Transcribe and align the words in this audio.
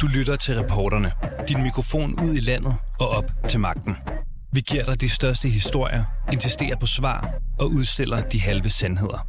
Du 0.00 0.06
lytter 0.06 0.36
til 0.36 0.54
reporterne. 0.54 1.12
Din 1.48 1.62
mikrofon 1.62 2.20
ud 2.20 2.34
i 2.34 2.40
landet 2.40 2.74
og 3.00 3.08
op 3.08 3.24
til 3.48 3.60
magten. 3.60 3.96
Vi 4.52 4.60
giver 4.60 4.84
dig 4.84 5.00
de 5.00 5.08
største 5.08 5.48
historier, 5.48 6.04
insisterer 6.32 6.76
på 6.76 6.86
svar 6.86 7.34
og 7.58 7.70
udstiller 7.70 8.20
de 8.20 8.40
halve 8.40 8.70
sandheder. 8.70 9.26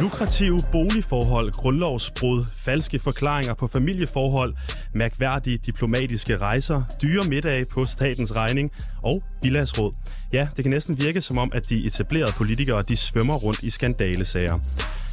lukrative 0.00 0.60
boligforhold, 0.72 1.52
grundlovsbrud, 1.52 2.44
falske 2.64 2.98
forklaringer 2.98 3.54
på 3.54 3.66
familieforhold, 3.66 4.54
mærkværdige 4.94 5.58
diplomatiske 5.58 6.38
rejser, 6.38 6.82
dyre 7.02 7.22
middage 7.28 7.66
på 7.74 7.84
statens 7.84 8.36
regning 8.36 8.70
og 9.04 9.22
bilagsråd. 9.42 9.92
Ja, 10.32 10.48
det 10.56 10.64
kan 10.64 10.70
næsten 10.70 10.96
virke 11.00 11.20
som 11.20 11.38
om, 11.38 11.50
at 11.54 11.68
de 11.68 11.86
etablerede 11.86 12.32
politikere 12.38 12.82
de 12.82 12.96
svømmer 12.96 13.34
rundt 13.34 13.62
i 13.62 13.70
skandalesager. 13.70 14.58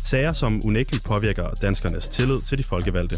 Sager, 0.05 0.34
som 0.34 0.61
unægteligt 0.65 1.05
påvirker 1.07 1.49
danskernes 1.49 2.07
tillid 2.07 2.41
til 2.41 2.57
de 2.57 2.63
folkevalgte. 2.63 3.15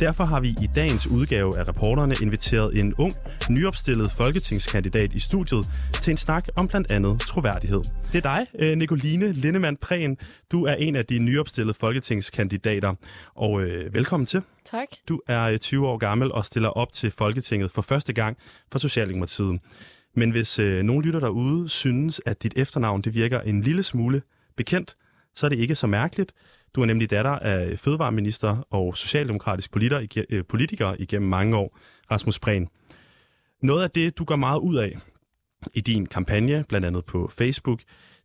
Derfor 0.00 0.24
har 0.24 0.40
vi 0.40 0.48
i 0.48 0.68
dagens 0.74 1.06
udgave 1.06 1.58
af 1.58 1.68
reporterne 1.68 2.14
inviteret 2.22 2.80
en 2.80 2.94
ung, 2.94 3.12
nyopstillet 3.50 4.12
folketingskandidat 4.12 5.12
i 5.12 5.20
studiet 5.20 5.66
til 6.02 6.10
en 6.10 6.16
snak 6.16 6.48
om 6.56 6.68
blandt 6.68 6.90
andet 6.90 7.20
troværdighed. 7.20 7.80
Det 8.12 8.18
er 8.18 8.20
dig, 8.20 8.46
øh, 8.58 8.76
Nicoline 8.76 9.32
Lindemann 9.32 9.76
Prehn. 9.76 10.16
Du 10.52 10.64
er 10.64 10.74
en 10.74 10.96
af 10.96 11.06
de 11.06 11.18
nyopstillede 11.18 11.74
folketingskandidater, 11.74 12.94
og 13.34 13.60
øh, 13.60 13.94
velkommen 13.94 14.26
til. 14.26 14.42
Tak. 14.64 14.88
Du 15.08 15.20
er 15.28 15.58
20 15.58 15.80
øh, 15.80 15.92
år 15.92 15.96
gammel 15.96 16.32
og 16.32 16.44
stiller 16.44 16.68
op 16.68 16.92
til 16.92 17.10
Folketinget 17.10 17.70
for 17.70 17.82
første 17.82 18.12
gang 18.12 18.36
for 18.72 18.78
Socialdemokratiet. 18.78 19.60
Men 20.18 20.30
hvis 20.30 20.58
øh, 20.58 20.82
nogen 20.82 21.02
lytter 21.02 21.20
derude 21.20 21.68
synes, 21.68 22.20
at 22.26 22.42
dit 22.42 22.52
efternavn 22.56 23.00
det 23.02 23.14
virker 23.14 23.40
en 23.40 23.60
lille 23.60 23.82
smule 23.82 24.22
bekendt, 24.56 24.96
så 25.34 25.46
er 25.46 25.50
det 25.50 25.58
ikke 25.58 25.74
så 25.74 25.86
mærkeligt. 25.86 26.32
Du 26.74 26.82
er 26.82 26.86
nemlig 26.86 27.10
datter 27.10 27.30
af 27.30 27.78
fødevareminister 27.78 28.66
og 28.70 28.96
socialdemokratisk 28.96 29.76
øh, 30.30 30.44
politiker 30.48 30.94
igennem 30.98 31.28
mange 31.28 31.56
år, 31.56 31.78
Rasmus 32.10 32.38
Prehn. 32.38 32.68
Noget 33.62 33.82
af 33.82 33.90
det, 33.90 34.18
du 34.18 34.24
gør 34.24 34.36
meget 34.36 34.58
ud 34.58 34.76
af 34.76 34.98
i 35.74 35.80
din 35.80 36.06
kampagne, 36.06 36.64
blandt 36.68 36.86
andet 36.86 37.04
på 37.04 37.30
Facebook, 37.38 37.80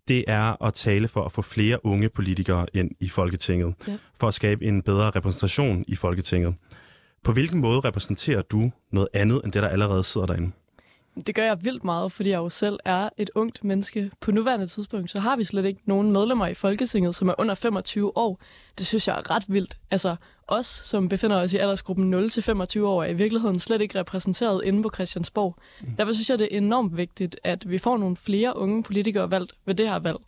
det 0.08 0.24
er 0.28 0.64
at 0.64 0.74
tale 0.74 1.08
for 1.08 1.26
at 1.26 1.32
få 1.32 1.42
flere 1.42 1.86
unge 1.86 2.10
politikere 2.10 2.66
ind 2.74 2.92
i 3.00 3.10
Folketinget, 3.10 3.76
ja. 3.88 3.98
for 4.20 4.28
at 4.28 4.34
skabe 4.34 4.66
en 4.66 4.82
bedre 4.82 5.10
repræsentation 5.10 5.86
i 5.88 5.96
Folketinget. 5.96 6.56
På 7.24 7.34
hvilken 7.34 7.60
måde 7.60 7.80
repræsenterer 7.80 8.42
du 8.42 8.72
noget 8.92 9.08
andet 9.14 9.42
end 9.44 9.52
det, 9.54 9.64
der 9.64 9.70
allerede 9.70 10.04
sidder 10.04 10.28
derinde? 10.28 10.52
Det 11.28 11.36
gør 11.36 11.44
jeg 11.44 11.64
vildt 11.64 11.84
meget, 11.84 12.12
fordi 12.12 12.30
jeg 12.30 12.38
jo 12.38 12.50
selv 12.50 12.80
er 12.86 13.10
et 13.18 13.30
ungt 13.36 13.64
menneske. 13.64 14.12
På 14.20 14.32
nuværende 14.32 14.66
tidspunkt, 14.66 15.12
så 15.12 15.20
har 15.20 15.36
vi 15.36 15.44
slet 15.44 15.66
ikke 15.66 15.82
nogen 15.86 16.12
medlemmer 16.12 16.48
i 16.48 16.54
Folketinget, 16.54 17.16
som 17.16 17.28
er 17.28 17.34
under 17.38 17.56
25 17.56 18.18
år. 18.18 18.42
Det 18.78 18.88
synes 18.88 19.08
jeg 19.08 19.18
er 19.18 19.36
ret 19.36 19.44
vildt. 19.48 19.78
Altså, 19.92 20.16
os, 20.48 20.66
som 20.66 21.10
befinder 21.10 21.38
os 21.38 21.54
i 21.54 21.58
aldersgruppen 21.58 22.14
0-25 22.14 22.82
år, 22.82 23.04
er 23.04 23.08
i 23.08 23.14
virkeligheden 23.14 23.60
slet 23.60 23.82
ikke 23.82 24.00
repræsenteret 24.00 24.62
inde 24.64 24.84
på 24.84 24.90
Christiansborg. 24.94 25.56
Mm. 25.82 25.96
Derfor 25.98 26.14
synes 26.14 26.30
jeg, 26.30 26.40
det 26.40 26.48
er 26.52 26.58
enormt 26.58 26.98
vigtigt, 26.98 27.40
at 27.44 27.70
vi 27.70 27.78
får 27.78 27.98
nogle 27.98 28.16
flere 28.16 28.58
unge 28.58 28.84
politikere 28.84 29.32
valgt 29.32 29.54
ved 29.66 29.76
det 29.76 29.90
her 29.90 30.00
valg. 30.00 30.20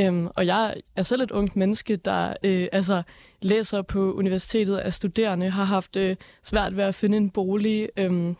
Øhm, 0.00 0.28
og 0.36 0.46
jeg 0.46 0.74
er 0.96 1.02
selv 1.02 1.22
et 1.22 1.30
ungt 1.30 1.56
menneske, 1.56 1.96
der 1.96 2.34
øh, 2.42 2.68
altså, 2.72 3.02
læser 3.42 3.82
på 3.82 4.12
universitetet 4.12 4.76
af 4.76 4.92
studerende, 4.92 5.50
har 5.50 5.64
haft 5.64 5.96
øh, 5.96 6.16
svært 6.42 6.76
ved 6.76 6.84
at 6.84 6.94
finde 6.94 7.16
en 7.16 7.30
bolig, 7.30 7.88
øh, 7.96 8.34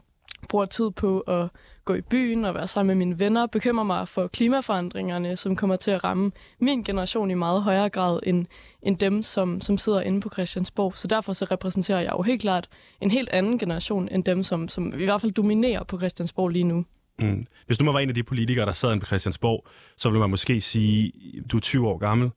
bruger 0.48 0.64
tid 0.64 0.90
på 0.90 1.20
at 1.20 1.48
gå 1.84 1.94
i 1.94 2.00
byen 2.00 2.44
og 2.44 2.54
være 2.54 2.68
sammen 2.68 2.98
med 2.98 3.06
mine 3.06 3.20
venner, 3.20 3.46
bekymrer 3.46 3.84
mig 3.84 4.08
for 4.08 4.26
klimaforandringerne, 4.26 5.36
som 5.36 5.56
kommer 5.56 5.76
til 5.76 5.90
at 5.90 6.04
ramme 6.04 6.30
min 6.60 6.82
generation 6.82 7.30
i 7.30 7.34
meget 7.34 7.62
højere 7.62 7.88
grad 7.88 8.20
end, 8.22 8.46
end 8.82 8.98
dem, 8.98 9.22
som, 9.22 9.60
som 9.60 9.78
sidder 9.78 10.00
inde 10.00 10.20
på 10.20 10.28
Christiansborg. 10.32 10.98
Så 10.98 11.08
derfor 11.08 11.32
så 11.32 11.44
repræsenterer 11.44 12.00
jeg 12.00 12.12
jo 12.12 12.22
helt 12.22 12.40
klart 12.40 12.68
en 13.00 13.10
helt 13.10 13.28
anden 13.28 13.58
generation 13.58 14.08
end 14.08 14.24
dem, 14.24 14.42
som, 14.42 14.68
som 14.68 15.00
i 15.00 15.04
hvert 15.04 15.20
fald 15.20 15.32
dominerer 15.32 15.84
på 15.84 15.98
Christiansborg 15.98 16.48
lige 16.48 16.64
nu. 16.64 16.84
Mm. 17.18 17.46
Hvis 17.66 17.78
du 17.78 17.92
var 17.92 17.98
en 17.98 18.08
af 18.08 18.14
de 18.14 18.22
politikere, 18.22 18.66
der 18.66 18.72
sad 18.72 18.92
inde 18.92 19.00
på 19.00 19.06
Christiansborg, 19.06 19.66
så 19.96 20.08
ville 20.08 20.20
man 20.20 20.30
måske 20.30 20.60
sige, 20.60 21.12
du 21.52 21.56
er 21.56 21.60
20 21.60 21.88
år 21.88 21.98
gammel, 21.98 22.30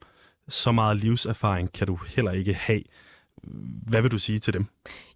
så 0.47 0.71
meget 0.71 0.97
livserfaring 0.97 1.73
kan 1.73 1.87
du 1.87 1.99
heller 2.15 2.31
ikke 2.31 2.53
have. 2.53 2.81
Hvad 3.87 4.01
vil 4.01 4.11
du 4.11 4.19
sige 4.19 4.39
til 4.39 4.53
dem? 4.53 4.65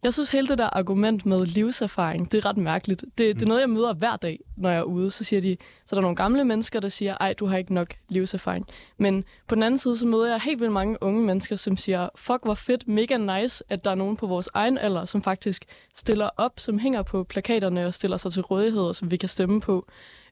Jeg 0.03 0.13
synes 0.13 0.31
hele 0.31 0.47
det 0.47 0.57
der 0.57 0.69
argument 0.77 1.25
med 1.25 1.45
livserfaring, 1.45 2.31
det 2.31 2.37
er 2.37 2.49
ret 2.49 2.57
mærkeligt. 2.57 3.01
Det, 3.01 3.17
det 3.17 3.29
er 3.29 3.35
mm. 3.41 3.47
noget, 3.47 3.61
jeg 3.61 3.69
møder 3.69 3.93
hver 3.93 4.15
dag, 4.15 4.39
når 4.57 4.69
jeg 4.69 4.79
er 4.79 4.83
ude. 4.83 5.11
Så 5.11 5.23
siger 5.23 5.41
de, 5.41 5.57
så 5.85 5.95
er 5.95 5.97
der 5.97 6.01
nogle 6.01 6.15
gamle 6.15 6.45
mennesker, 6.45 6.79
der 6.79 6.89
siger, 6.89 7.17
ej, 7.19 7.33
du 7.33 7.45
har 7.45 7.57
ikke 7.57 7.73
nok 7.73 7.87
livserfaring. 8.09 8.67
Men 8.97 9.23
på 9.47 9.55
den 9.55 9.63
anden 9.63 9.77
side, 9.77 9.97
så 9.97 10.05
møder 10.05 10.29
jeg 10.29 10.41
helt 10.41 10.59
vildt 10.59 10.73
mange 10.73 10.97
unge 11.01 11.25
mennesker, 11.25 11.55
som 11.55 11.77
siger, 11.77 12.09
fuck, 12.15 12.43
hvor 12.43 12.53
fedt, 12.53 12.87
mega 12.87 13.17
nice, 13.17 13.63
at 13.69 13.85
der 13.85 13.91
er 13.91 13.95
nogen 13.95 14.17
på 14.17 14.27
vores 14.27 14.49
egen 14.53 14.77
alder, 14.77 15.05
som 15.05 15.23
faktisk 15.23 15.65
stiller 15.95 16.29
op, 16.37 16.53
som 16.57 16.79
hænger 16.79 17.03
på 17.03 17.23
plakaterne 17.23 17.85
og 17.85 17.93
stiller 17.93 18.17
sig 18.17 18.31
til 18.31 18.43
rådighed, 18.43 18.81
og 18.81 18.95
som 18.95 19.11
vi 19.11 19.17
kan 19.17 19.29
stemme 19.29 19.61
på. 19.61 19.87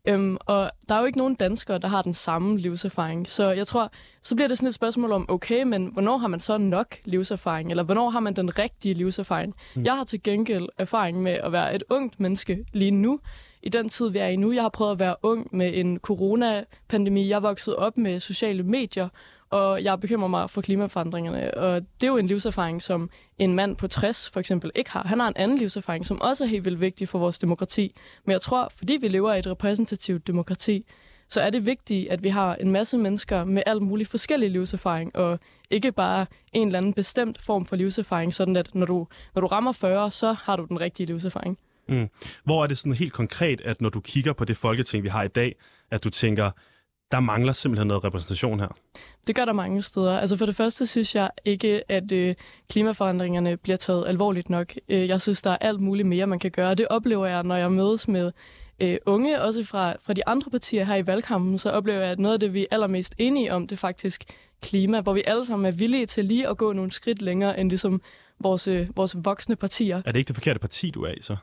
Øhm, 0.08 0.38
og 0.40 0.72
der 0.90 0.96
er 0.96 1.00
jo 1.00 1.06
ikke 1.06 1.18
nogen 1.18 1.36
danskere, 1.36 1.78
der 1.78 1.88
har 1.88 2.02
den 2.02 2.14
samme 2.14 2.58
livserfaring. 2.58 3.30
Så 3.30 3.52
jeg 3.52 3.68
tror, 3.68 3.92
så 4.22 4.36
bliver 4.36 4.48
det 4.48 4.58
sådan 4.58 4.68
et 4.68 4.74
spørgsmål 4.74 5.12
om, 5.12 5.26
okay, 5.30 5.64
men 5.64 5.86
hvornår 5.86 6.18
har 6.18 6.28
man 6.28 6.40
så 6.40 6.58
nok 6.58 6.96
livserfaring? 7.06 7.70
Eller 7.70 7.84
hvornår 7.84 8.10
har 8.10 8.20
man 8.20 8.34
den 8.34 8.60
rigtige 8.60 8.94
livserfaring? 8.94 9.56
Mm. 9.76 9.84
Jeg 9.86 9.94
har 9.94 10.04
til 10.04 10.24
gengæld 10.24 10.68
erfaring 10.78 11.22
med 11.22 11.32
at 11.32 11.52
være 11.52 11.76
et 11.76 11.84
ungt 11.90 12.20
menneske 12.20 12.66
lige 12.74 12.92
nu, 12.92 13.20
i 13.64 13.70
den 13.70 13.90
tid, 13.90 14.10
vi 14.10 14.20
er 14.20 14.28
i 14.28 14.36
nu. 14.36 14.52
Jeg 14.52 14.62
har 14.62 14.70
prøvet 14.70 14.92
at 14.92 15.00
være 15.00 15.16
ung 15.24 15.48
med 15.52 15.72
en 15.74 16.00
coronapandemi. 16.00 17.30
Jeg 17.30 17.36
er 17.36 17.40
vokset 17.40 17.76
op 17.76 17.98
med 17.98 18.20
sociale 18.20 18.64
medier, 18.64 19.10
og 19.50 19.84
jeg 19.84 20.00
bekymrer 20.00 20.28
mig 20.28 20.50
for 20.50 20.62
klimaforandringerne. 20.62 21.54
Og 21.54 21.82
det 21.82 22.08
er 22.08 22.12
jo 22.12 22.18
en 22.18 22.28
livserfaring, 22.28 22.82
som 22.82 23.10
en 23.40 23.54
mand 23.54 23.76
på 23.76 23.88
60 23.88 24.30
for 24.30 24.40
eksempel 24.40 24.72
ikke 24.76 24.92
har. 24.92 25.04
Han 25.08 25.20
har 25.20 25.28
en 25.28 25.34
anden 25.38 25.58
livserfaring, 25.58 26.06
som 26.06 26.22
også 26.22 26.44
er 26.44 26.48
helt 26.48 26.66
vildt 26.66 26.82
vigtig 26.82 27.10
for 27.10 27.20
vores 27.20 27.40
demokrati. 27.40 27.96
Men 28.26 28.32
jeg 28.32 28.42
tror, 28.42 28.72
fordi 28.78 28.98
vi 29.02 29.08
lever 29.08 29.34
i 29.34 29.40
et 29.40 29.48
repræsentativt 29.48 30.28
demokrati, 30.28 30.86
så 31.30 31.42
er 31.42 31.50
det 31.50 31.66
vigtigt, 31.66 32.10
at 32.10 32.24
vi 32.24 32.30
har 32.30 32.56
en 32.56 32.72
masse 32.72 32.98
mennesker 32.98 33.44
med 33.44 33.64
alt 33.66 33.82
muligt 33.82 34.10
forskellige 34.10 34.50
livserfaring, 34.50 35.16
og 35.16 35.40
ikke 35.70 35.92
bare 35.92 36.26
en 36.54 36.68
eller 36.68 36.78
anden 36.78 36.94
bestemt 36.94 37.42
form 37.42 37.66
for 37.66 37.76
livserfaring, 37.76 38.34
sådan 38.34 38.56
at 38.56 38.76
når 38.76 38.86
du, 38.86 39.08
når 39.36 39.42
du 39.42 39.48
rammer 39.48 39.72
40, 39.72 40.12
så 40.12 40.34
har 40.34 40.56
du 40.56 40.66
den 40.66 40.80
rigtige 40.80 41.08
livserfaring. 41.08 41.58
Mm. 41.90 42.10
Hvor 42.44 42.64
er 42.64 42.68
det 42.68 42.78
sådan 42.78 42.94
helt 42.94 43.14
konkret, 43.14 43.62
at 43.62 43.82
når 43.82 43.90
du 43.90 44.00
kigger 44.00 44.34
på 44.34 44.46
det 44.46 44.58
folketing, 44.58 45.04
vi 45.04 45.10
har 45.10 45.24
i 45.24 45.28
dag, 45.28 45.56
at 45.92 46.04
du 46.04 46.10
tænker, 46.10 46.52
der 47.12 47.20
mangler 47.20 47.54
simpelthen 47.54 47.88
noget 47.88 48.04
repræsentation 48.04 48.60
her? 48.60 48.68
Det 49.28 49.36
gør 49.36 49.46
der 49.46 49.54
mange 49.54 49.82
steder. 49.82 50.20
Altså 50.20 50.38
for 50.38 50.46
det 50.46 50.56
første 50.56 50.86
synes 50.86 51.16
jeg 51.16 51.30
ikke, 51.46 51.92
at 51.92 52.12
øh, 52.12 52.36
klimaforandringerne 52.70 53.58
bliver 53.58 53.78
taget 53.78 54.08
alvorligt 54.08 54.50
nok. 54.50 54.74
Øh, 54.90 55.08
jeg 55.08 55.22
synes, 55.22 55.42
der 55.42 55.52
er 55.52 55.58
alt 55.62 55.80
muligt 55.80 56.08
mere, 56.08 56.28
man 56.28 56.40
kan 56.40 56.52
gøre. 56.52 56.76
Det 56.76 56.88
oplever 56.88 57.26
jeg, 57.26 57.44
når 57.44 57.56
jeg 57.56 57.72
mødes 57.72 58.08
med 58.08 58.32
øh, 58.80 58.98
unge, 59.06 59.42
også 59.42 59.64
fra, 59.64 59.94
fra 60.02 60.14
de 60.14 60.28
andre 60.28 60.52
partier 60.52 60.84
her 60.84 60.96
i 60.96 61.08
valgkampen, 61.08 61.60
så 61.60 61.72
oplever 61.72 62.00
jeg, 62.00 62.12
at 62.12 62.20
noget 62.20 62.34
af 62.34 62.40
det, 62.40 62.54
vi 62.54 62.62
er 62.62 62.68
allermest 62.72 63.16
enige 63.18 63.54
om, 63.54 63.68
det 63.68 63.76
er 63.76 63.78
faktisk 63.80 64.24
klima, 64.62 65.02
hvor 65.02 65.14
vi 65.14 65.24
alle 65.28 65.46
sammen 65.46 65.66
er 65.66 65.72
villige 65.72 66.06
til 66.06 66.26
lige 66.26 66.48
at 66.48 66.58
gå 66.58 66.74
nogle 66.74 66.92
skridt 66.92 67.22
længere 67.22 67.60
end 67.60 67.70
ligesom 67.70 68.02
vores, 68.40 68.68
øh, 68.68 68.88
vores 68.96 69.16
voksne 69.24 69.56
partier. 69.56 70.02
Er 70.06 70.12
det 70.12 70.20
ikke 70.20 70.28
det 70.28 70.36
forkerte 70.36 70.60
parti, 70.60 70.90
du 70.90 71.04
er 71.04 71.12
i 71.12 71.22
så? 71.22 71.36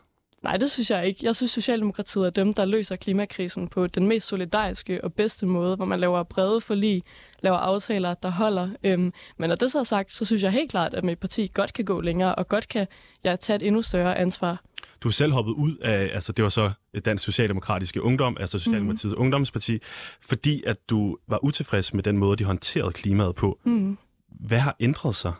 Nej, 0.44 0.56
det 0.56 0.71
synes 0.71 0.91
jeg 0.91 1.06
ikke. 1.06 1.27
Jeg 1.27 1.37
synes, 1.37 1.50
Socialdemokratiet 1.50 2.27
er 2.27 2.31
dem, 2.31 2.53
der 2.53 2.65
løser 2.65 2.97
klimakrisen 2.97 3.69
på 3.69 3.87
den 3.87 4.06
mest 4.06 4.28
solidariske 4.28 5.05
og 5.05 5.12
bedste 5.12 5.47
måde, 5.47 5.77
hvor 5.77 5.84
man 5.84 6.00
laver 6.00 6.22
brede 6.22 6.60
forlig, 6.60 7.03
laver 7.41 7.56
aftaler, 7.56 8.15
der 8.15 8.31
holder. 8.31 8.69
Øhm, 8.84 9.12
men 9.38 9.49
når 9.49 9.56
det 9.56 9.72
så 9.72 9.78
er 9.78 9.83
sagt, 9.83 10.15
så 10.15 10.25
synes 10.25 10.43
jeg 10.43 10.53
helt 10.53 10.71
klart, 10.71 10.94
at 10.94 11.04
mit 11.04 11.19
parti 11.19 11.50
godt 11.54 11.72
kan 11.72 11.84
gå 11.84 12.00
længere, 12.00 12.34
og 12.34 12.49
godt 12.49 12.69
kan 12.69 12.87
ja, 13.25 13.37
tage 13.37 13.56
et 13.56 13.62
endnu 13.62 13.83
større 13.83 14.19
ansvar. 14.19 14.62
Du 15.03 15.09
er 15.09 15.12
selv 15.12 15.33
hoppet 15.33 15.53
ud 15.53 15.77
af, 15.77 16.10
altså 16.15 16.33
det 16.33 16.43
var 16.43 16.49
så 16.49 16.71
Dansk 17.04 17.25
Socialdemokratiske 17.25 18.03
Ungdom, 18.03 18.37
altså 18.41 18.59
Socialdemokratiets 18.59 19.15
mm. 19.16 19.22
ungdomsparti, 19.22 19.78
fordi 20.22 20.63
at 20.66 20.91
du 20.91 21.16
var 21.28 21.45
utilfreds 21.45 21.95
med 21.95 22.03
den 22.03 22.18
måde, 22.18 22.36
de 22.36 22.45
håndterede 22.45 22.92
klimaet 22.92 23.34
på. 23.34 23.59
Mm. 23.65 23.98
Hvad 24.41 24.59
har 24.59 24.77
ændret 24.80 25.15
sig? 25.15 25.33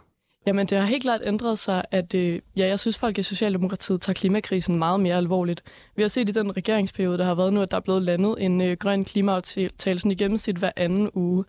Jamen, 0.46 0.67
det 0.67 0.79
har 0.79 0.85
helt 0.85 1.02
klart 1.02 1.20
ændret 1.25 1.58
sig, 1.58 1.85
at 1.91 2.14
øh, 2.14 2.38
ja, 2.56 2.67
jeg 2.67 2.79
synes, 2.79 2.99
folk 2.99 3.19
i 3.19 3.23
Socialdemokratiet 3.23 4.00
tager 4.00 4.14
klimakrisen 4.14 4.79
meget 4.79 5.00
mere 5.00 5.17
alvorligt. 5.17 5.62
Vi 5.96 6.02
har 6.02 6.08
set 6.08 6.29
i 6.29 6.32
den 6.32 6.56
regeringsperiode, 6.56 7.19
der 7.19 7.25
har 7.25 7.35
været 7.35 7.52
nu, 7.52 7.62
at 7.62 7.70
der 7.70 7.76
er 7.76 7.81
blevet 7.81 8.02
landet 8.02 8.35
en 8.38 8.61
øh, 8.61 8.76
grøn 8.76 9.05
klimaaftale 9.05 9.99
sådan 9.99 10.11
i 10.11 10.14
gennemsnit 10.14 10.56
hver 10.56 10.70
anden 10.76 11.11
uge. 11.14 11.44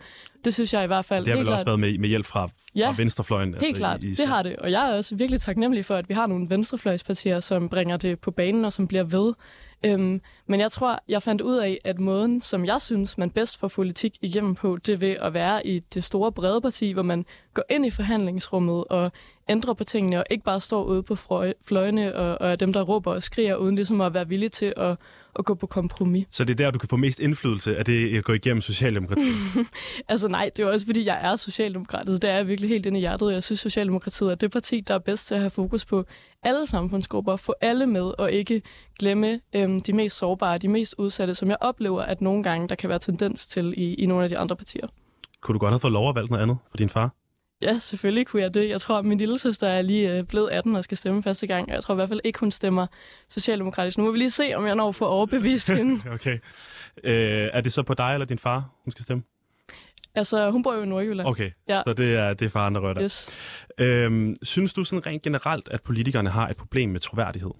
Det 0.46 0.54
synes 0.54 0.74
jeg 0.74 0.84
i 0.84 0.88
hvert 0.88 1.06
fald... 1.06 1.26
Det 1.26 1.34
har 1.34 1.40
vel 1.40 1.50
også 1.50 1.66
været 1.66 1.80
med, 1.80 1.98
med 1.98 2.10
hjælp 2.10 2.26
fra, 2.26 2.50
ja, 2.76 2.90
fra 2.90 2.96
venstrefløjen? 2.98 3.54
helt 3.54 3.64
altså, 3.64 3.80
klart. 3.80 4.04
I, 4.04 4.08
i, 4.08 4.16
det 4.16 4.28
har 4.28 4.44
det. 4.44 4.56
Og 4.56 4.72
jeg 4.72 4.90
er 4.90 4.96
også 4.96 5.16
virkelig 5.16 5.42
taknemmelig 5.42 5.86
for, 5.86 5.96
at 5.96 6.10
vi 6.10 6.14
har 6.14 6.28
nogle 6.28 6.50
venstrefløjspartier, 6.50 7.40
som 7.40 7.70
bringer 7.70 7.98
det 7.98 8.20
på 8.20 8.32
banen 8.32 8.66
og 8.66 8.74
som 8.74 8.88
bliver 8.88 9.04
ved. 9.04 9.34
Øhm, 9.84 10.22
Men 10.48 10.60
jeg 10.60 10.72
tror, 10.72 11.00
jeg 11.08 11.24
fandt 11.24 11.42
ud 11.42 11.56
af, 11.56 11.80
at 11.86 12.00
måden, 12.00 12.42
som 12.42 12.66
jeg 12.66 12.82
synes, 12.82 13.18
man 13.18 13.30
bedst 13.30 13.60
får 13.60 13.68
politik 13.68 14.18
igennem 14.22 14.56
på, 14.56 14.78
det 14.78 14.94
er 14.94 14.98
ved 14.98 15.16
at 15.22 15.34
være 15.34 15.68
i 15.68 15.80
det 15.80 16.04
store 16.04 16.32
brede 16.32 16.62
parti, 16.62 16.92
hvor 16.92 17.04
man 17.04 17.26
går 17.54 17.64
ind 17.70 17.86
i 17.86 17.90
forhandlingsrummet 17.90 18.84
og 18.90 19.12
ændrer 19.50 19.74
på 19.74 19.84
tingene, 19.84 20.20
og 20.20 20.26
ikke 20.30 20.44
bare 20.44 20.60
står 20.60 20.84
ude 20.84 21.04
på 21.04 21.16
fløjene 21.66 22.16
og, 22.16 22.42
og 22.42 22.52
er 22.52 22.56
dem, 22.56 22.74
der 22.74 22.82
råber 22.82 23.14
og 23.14 23.24
skriger, 23.24 23.56
uden 23.56 23.76
ligesom 23.76 24.02
at 24.02 24.14
være 24.14 24.28
villig 24.28 24.52
til 24.52 24.74
at, 24.78 24.98
at 25.40 25.46
gå 25.46 25.54
på 25.54 25.68
kompromis. 25.68 26.26
Så 26.32 26.44
det 26.44 26.52
er 26.52 26.66
der, 26.66 26.72
du 26.72 26.80
kan 26.80 26.90
få 26.90 26.96
mest 26.96 27.20
indflydelse 27.20 27.78
af 27.78 27.86
det 27.86 28.18
at 28.18 28.24
gå 28.24 28.34
igennem 28.34 28.62
Socialdemokratiet? 28.62 29.36
altså 30.10 30.28
nej, 30.28 30.50
det 30.58 30.64
er 30.64 30.72
også 30.72 30.86
fordi, 30.86 31.06
jeg 31.06 31.20
er 31.22 31.36
socialdemokrat. 31.36 32.08
Det 32.08 32.24
er 32.24 32.36
jeg 32.36 32.48
virkelig 32.48 32.70
helt 32.70 32.86
inde 32.86 32.98
i 32.98 33.02
hjertet. 33.02 33.34
Jeg 33.34 33.44
synes, 33.44 33.60
Socialdemokratiet 33.60 34.32
er 34.32 34.36
det 34.36 34.52
parti, 34.52 34.80
der 34.80 34.94
er 34.94 35.00
bedst 35.00 35.28
til 35.28 35.36
at 35.36 35.42
have 35.42 35.50
fokus 35.50 35.86
på 35.86 36.06
alle 36.44 36.68
samfundsgrupper, 36.68 37.36
få 37.36 37.54
alle 37.62 37.88
med, 37.88 38.12
og 38.20 38.32
ikke 38.32 38.62
glemme 39.00 39.40
øhm, 39.56 39.82
de 39.82 39.94
mest 39.94 40.18
sårbare, 40.18 40.58
de 40.58 40.68
mest 40.68 40.96
udsatte, 40.98 41.36
som 41.36 41.50
jeg 41.50 41.58
oplever, 41.62 42.02
at 42.02 42.22
nogle 42.22 42.44
gange 42.44 42.68
der 42.68 42.76
kan 42.76 42.90
være 42.90 43.00
tendens 43.00 43.48
til 43.48 43.74
i, 43.78 43.94
i 43.94 44.06
nogle 44.06 44.24
af 44.24 44.30
de 44.30 44.38
andre 44.38 44.56
partier. 44.56 44.88
Kunne 45.42 45.54
du 45.54 45.60
godt 45.60 45.72
have 45.72 45.80
fået 45.80 45.94
lov 45.94 46.10
at 46.10 46.16
valgt 46.16 46.32
noget 46.32 46.44
andet 46.44 46.58
for 46.70 46.78
din 46.78 46.90
far? 46.90 47.25
Ja, 47.62 47.78
selvfølgelig 47.78 48.28
kunne 48.28 48.42
jeg 48.42 48.54
det. 48.54 48.70
Jeg 48.70 48.82
tror, 48.82 48.98
at 48.98 49.06
min 49.06 49.18
lille 49.18 49.40
søster 49.40 49.68
er 49.68 49.82
lige 49.82 50.12
øh, 50.18 50.24
blevet 50.24 50.50
18 50.52 50.76
og 50.76 50.84
skal 50.84 50.98
stemme 50.98 51.24
første 51.24 51.48
gang. 51.48 51.70
Jeg 51.70 51.84
tror 51.84 51.94
i 51.94 51.96
hvert 51.96 52.10
fald 52.10 52.22
ikke, 52.24 52.40
hun 52.40 52.52
stemmer 52.52 52.88
socialdemokratisk. 53.30 53.98
Nu 53.98 54.04
må 54.04 54.12
vi 54.12 54.18
lige 54.18 54.30
se, 54.30 54.54
om 54.56 54.66
jeg 54.66 54.76
når 54.76 54.90
at 54.90 54.96
få 54.96 55.06
overbevist 55.06 55.70
hende. 55.78 56.12
okay. 56.12 56.40
Øh, 57.04 57.50
er 57.54 57.62
det 57.62 57.74
så 57.74 57.84
på 57.84 57.94
dig 57.94 58.14
eller 58.14 58.26
din 58.26 58.40
far, 58.40 58.70
hun 58.84 58.92
skal 58.92 59.04
stemme? 59.04 59.24
Altså, 60.16 60.50
hun 60.52 60.64
bor 60.64 60.74
jo 60.74 60.82
i 60.82 60.86
Nordjylland. 60.86 61.28
Okay, 61.28 61.52
ja. 61.68 61.82
så 61.88 61.94
det 61.94 62.16
er, 62.16 62.34
det 62.34 62.46
er 62.46 62.50
faren, 62.50 62.76
der 62.76 62.82
rører 62.82 63.04
yes. 63.04 63.30
øhm, 63.80 64.36
Synes 64.44 64.74
du 64.74 64.84
sådan 64.84 65.06
rent 65.06 65.22
generelt, 65.22 65.70
at 65.70 65.82
politikerne 65.82 66.30
har 66.30 66.48
et 66.48 66.58
problem 66.58 66.90
med 66.90 67.00
troværdighed? 67.00 67.52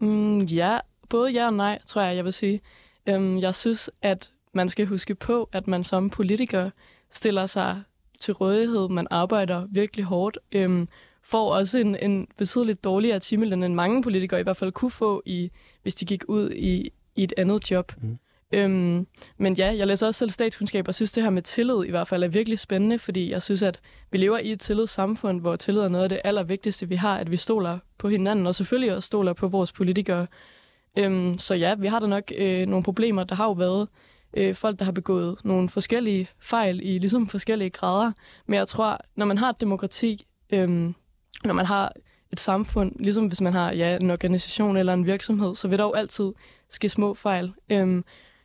Mm, 0.00 0.38
ja, 0.38 0.78
både 1.08 1.30
ja 1.30 1.46
og 1.46 1.54
nej, 1.54 1.78
tror 1.86 2.02
jeg, 2.02 2.16
jeg 2.16 2.24
vil 2.24 2.32
sige. 2.32 2.60
Øhm, 3.08 3.38
jeg 3.38 3.54
synes, 3.54 3.90
at 4.02 4.30
man 4.54 4.68
skal 4.68 4.86
huske 4.86 5.14
på, 5.14 5.48
at 5.52 5.66
man 5.66 5.84
som 5.84 6.10
politiker 6.10 6.70
stiller 7.10 7.46
sig 7.46 7.82
til 8.20 8.34
rådighed, 8.34 8.88
man 8.88 9.06
arbejder 9.10 9.66
virkelig 9.70 10.04
hårdt, 10.04 10.38
øhm, 10.52 10.88
får 11.22 11.54
også 11.54 11.78
en, 11.78 11.96
en 12.02 12.26
betydeligt 12.38 12.84
dårligere 12.84 13.18
timeløn, 13.18 13.62
end 13.62 13.74
mange 13.74 14.02
politikere 14.02 14.40
i 14.40 14.42
hvert 14.42 14.56
fald 14.56 14.72
kunne 14.72 14.90
få, 14.90 15.22
i, 15.26 15.50
hvis 15.82 15.94
de 15.94 16.04
gik 16.04 16.24
ud 16.28 16.50
i, 16.50 16.90
i 17.16 17.22
et 17.22 17.32
andet 17.36 17.70
job. 17.70 17.92
Mm. 18.02 18.18
Øhm, 18.52 19.06
men 19.38 19.54
ja, 19.54 19.74
jeg 19.76 19.86
læser 19.86 20.06
også 20.06 20.18
selv 20.18 20.30
statskundskab, 20.30 20.88
og 20.88 20.94
synes, 20.94 21.12
det 21.12 21.22
her 21.22 21.30
med 21.30 21.42
tillid 21.42 21.84
i 21.84 21.90
hvert 21.90 22.08
fald 22.08 22.24
er 22.24 22.28
virkelig 22.28 22.58
spændende, 22.58 22.98
fordi 22.98 23.30
jeg 23.30 23.42
synes, 23.42 23.62
at 23.62 23.80
vi 24.10 24.18
lever 24.18 24.38
i 24.38 24.52
et 24.52 24.60
tillidssamfund, 24.60 25.40
hvor 25.40 25.56
tillid 25.56 25.82
er 25.82 25.88
noget 25.88 26.04
af 26.04 26.08
det 26.08 26.20
allervigtigste, 26.24 26.88
vi 26.88 26.94
har, 26.94 27.18
at 27.18 27.30
vi 27.30 27.36
stoler 27.36 27.78
på 27.98 28.08
hinanden, 28.08 28.46
og 28.46 28.54
selvfølgelig 28.54 28.94
også 28.94 29.06
stoler 29.06 29.32
på 29.32 29.48
vores 29.48 29.72
politikere. 29.72 30.26
Øhm, 30.98 31.38
så 31.38 31.54
ja, 31.54 31.74
vi 31.74 31.86
har 31.86 32.00
da 32.00 32.06
nok 32.06 32.32
øh, 32.36 32.66
nogle 32.66 32.84
problemer. 32.84 33.24
Der 33.24 33.34
har 33.34 33.44
jo 33.44 33.52
været 33.52 33.88
øh, 34.36 34.54
folk, 34.54 34.78
der 34.78 34.84
har 34.84 34.92
begået 34.92 35.36
nogle 35.44 35.68
forskellige 35.68 36.28
fejl 36.38 36.80
i 36.82 36.98
ligesom 36.98 37.28
forskellige 37.28 37.70
grader. 37.70 38.12
Men 38.46 38.54
jeg 38.54 38.68
tror, 38.68 38.98
når 39.16 39.26
man 39.26 39.38
har 39.38 39.50
et 39.50 39.60
demokrati, 39.60 40.26
øh, 40.50 40.68
når 41.44 41.52
man 41.52 41.66
har 41.66 41.92
et 42.32 42.40
samfund, 42.40 42.92
ligesom 42.98 43.26
hvis 43.26 43.40
man 43.40 43.52
har 43.52 43.72
ja, 43.72 43.96
en 43.96 44.10
organisation 44.10 44.76
eller 44.76 44.94
en 44.94 45.06
virksomhed, 45.06 45.54
så 45.54 45.68
vil 45.68 45.78
der 45.78 45.84
jo 45.84 45.92
altid 45.92 46.32
ske 46.70 46.88
små 46.88 47.14
fejl. 47.14 47.52
Øh, 47.70 48.02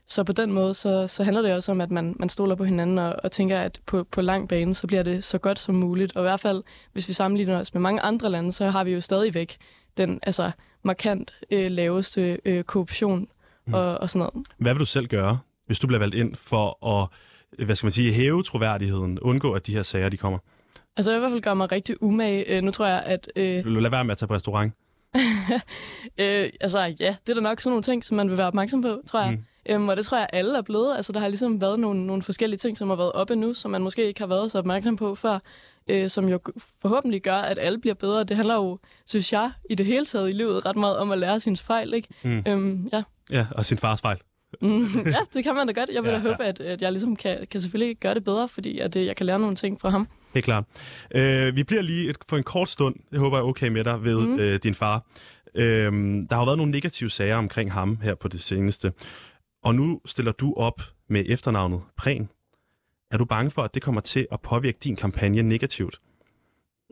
så 0.08 0.24
på 0.24 0.32
den 0.32 0.52
måde, 0.52 0.74
så, 0.74 1.08
så 1.08 1.24
handler 1.24 1.42
det 1.42 1.54
også 1.54 1.72
om, 1.72 1.82
at 1.82 1.92
man, 1.92 2.16
man 2.20 2.30
stoler 2.30 2.56
på 2.56 2.64
hinanden 2.64 2.98
og, 2.98 3.16
og 3.24 3.32
tænker, 3.32 3.60
at 3.60 3.82
på, 3.86 4.04
på 4.04 4.22
lang 4.22 4.50
bane, 4.50 4.74
så 4.74 4.88
bliver 4.88 5.04
det 5.04 5.24
så 5.24 5.38
godt 5.38 5.60
som 5.60 5.76
muligt. 5.76 6.16
Og 6.16 6.22
i 6.22 6.28
hvert 6.28 6.40
fald, 6.40 6.64
hvis 6.94 7.08
vi 7.08 7.14
sammenligner 7.14 7.60
os 7.60 7.74
med 7.74 7.82
mange 7.82 8.02
andre 8.02 8.30
lande, 8.30 8.52
så 8.52 8.70
har 8.70 8.84
vi 8.84 8.92
jo 8.92 9.02
stadigvæk 9.02 9.58
den 9.98 10.20
altså, 10.24 10.52
markant 10.84 11.34
øh, 11.52 11.72
laveste 11.72 12.40
øh, 12.46 12.64
korruption 12.64 13.28
mm. 13.68 13.74
og, 13.74 13.98
og 13.98 14.10
sådan 14.10 14.30
noget. 14.34 14.48
Hvad 14.58 14.74
vil 14.74 14.80
du 14.80 14.86
selv 14.86 15.08
gøre, 15.08 15.40
hvis 15.66 15.80
du 15.80 15.88
bliver 15.88 16.00
valgt 16.00 16.16
ind 16.16 16.36
for 16.36 16.88
at 16.88 17.08
hvad 17.66 17.76
skal 17.76 17.86
man 17.86 17.92
sige, 17.92 18.14
hæve 18.14 18.44
troværdigheden, 18.44 19.20
undgå 19.20 19.52
at 19.54 19.68
de 19.68 19.74
her 19.74 19.84
sager 19.84 20.10
de 20.10 20.18
kommer? 20.18 20.40
Altså 20.98 21.12
jeg 21.12 21.18
i 21.18 21.20
hvert 21.20 21.32
fald 21.32 21.42
gør 21.42 21.54
mig 21.54 21.72
rigtig 21.72 22.04
umage. 22.04 22.44
Øh, 22.44 22.64
nu 22.64 22.72
tror 22.72 22.86
jeg, 22.86 23.04
at... 23.06 23.32
Øh... 23.36 23.66
Lade 23.66 23.92
være 23.92 24.06
med 24.06 24.12
at 24.12 24.18
tage 24.18 24.28
på 24.28 24.34
restaurant? 24.34 24.74
øh, 26.22 26.50
altså 26.62 26.80
ja, 27.00 27.16
det 27.28 27.30
er 27.30 27.34
da 27.34 27.42
nok 27.42 27.62
sådan 27.62 27.72
nogle 27.72 27.84
ting, 27.84 28.06
som 28.06 28.18
man 28.18 28.30
vil 28.30 28.38
være 28.38 28.48
opmærksom 28.48 28.82
på, 28.82 29.02
tror 29.08 29.22
jeg. 29.22 29.32
Mm. 29.32 29.44
Øhm, 29.70 29.90
og 29.90 29.98
det 29.98 30.06
tror 30.06 30.18
jeg, 30.18 30.28
alle 30.34 30.58
er 30.58 30.62
blevet. 30.62 30.96
Altså, 30.96 31.14
der 31.14 31.20
har 31.20 31.28
ligesom 31.28 31.62
været 31.62 31.80
nogle, 31.80 32.08
nogle 32.08 32.24
forskellige 32.24 32.58
ting, 32.58 32.78
som 32.78 32.90
har 32.90 32.96
været 32.96 33.12
oppe 33.12 33.36
nu, 33.36 33.54
som 33.54 33.72
man 33.72 33.82
måske 33.82 34.08
ikke 34.08 34.20
har 34.20 34.28
været 34.28 34.52
så 34.52 34.58
opmærksom 34.58 34.96
på 34.96 35.16
før, 35.16 35.40
øh, 35.90 36.10
som 36.10 36.30
jo 36.30 36.40
forhåbentlig 36.82 37.22
gør, 37.22 37.38
at 37.38 37.60
alle 37.60 37.80
bliver 37.80 37.94
bedre. 37.94 38.24
Det 38.24 38.38
handler 38.38 38.56
jo, 38.56 38.80
synes 39.06 39.34
jeg, 39.34 39.52
i 39.70 39.76
det 39.76 39.86
hele 39.86 40.06
taget 40.06 40.30
i 40.30 40.32
livet 40.32 40.66
ret 40.66 40.76
meget 40.76 40.98
om 40.98 41.12
at 41.12 41.18
lære 41.18 41.40
sin 41.40 41.58
fejl, 41.58 41.94
ikke? 41.94 42.08
Mm. 42.24 42.44
Øhm, 42.48 42.90
ja. 42.94 43.04
ja, 43.32 43.46
og 43.52 43.66
sin 43.66 43.78
fars 43.78 44.02
fejl. 44.02 44.18
Mm, 44.62 44.86
ja, 45.06 45.18
det 45.34 45.44
kan 45.44 45.56
man 45.56 45.68
da 45.68 45.74
godt. 45.74 45.90
Jeg 45.94 46.04
vil 46.04 46.10
ja, 46.10 46.16
da 46.16 46.22
håbe, 46.22 46.44
at, 46.44 46.60
at 46.60 46.82
jeg 46.82 46.92
ligesom 46.92 47.16
kan, 47.16 47.48
kan 47.52 47.62
selvfølgelig 47.62 47.98
gøre 47.98 48.14
det 48.14 48.24
bedre, 48.24 48.50
fordi 48.50 48.80
at, 48.80 48.96
øh, 48.96 49.06
jeg 49.06 49.16
kan 49.16 49.26
lære 49.26 49.40
nogle 49.40 49.56
ting 49.56 49.82
fra 49.82 49.90
ham. 49.90 50.08
Helt 50.34 50.46
klart. 50.46 50.64
Øh, 51.16 51.56
vi 51.56 51.64
bliver 51.64 51.82
lige 51.82 52.10
et, 52.10 52.18
for 52.30 52.38
en 52.38 52.44
kort 52.44 52.70
stund, 52.70 52.96
jeg 53.12 53.20
håber 53.20 53.38
jeg 53.38 53.44
er 53.44 53.48
okay 53.48 53.68
med 53.68 53.84
dig, 53.84 54.04
ved 54.04 54.28
mm. 54.28 54.40
øh, 54.40 54.60
din 54.64 54.76
far. 54.76 55.06
Øh, 55.56 55.92
der 56.30 56.36
har 56.36 56.46
været 56.46 56.58
nogle 56.58 56.72
negative 56.72 57.10
sager 57.10 57.36
omkring 57.36 57.74
ham 57.74 58.00
her 58.04 58.16
på 58.16 58.28
det 58.28 58.42
seneste. 58.42 58.94
Og 59.64 59.76
nu 59.76 60.02
stiller 60.06 60.32
du 60.32 60.54
op 60.58 60.82
med 61.10 61.24
efternavnet 61.28 61.82
Prehn. 61.98 62.30
Er 63.12 63.18
du 63.18 63.26
bange 63.26 63.52
for, 63.52 63.62
at 63.62 63.74
det 63.74 63.82
kommer 63.82 64.02
til 64.02 64.28
at 64.32 64.42
påvirke 64.42 64.78
din 64.84 64.96
kampagne 64.96 65.42
negativt? 65.42 66.00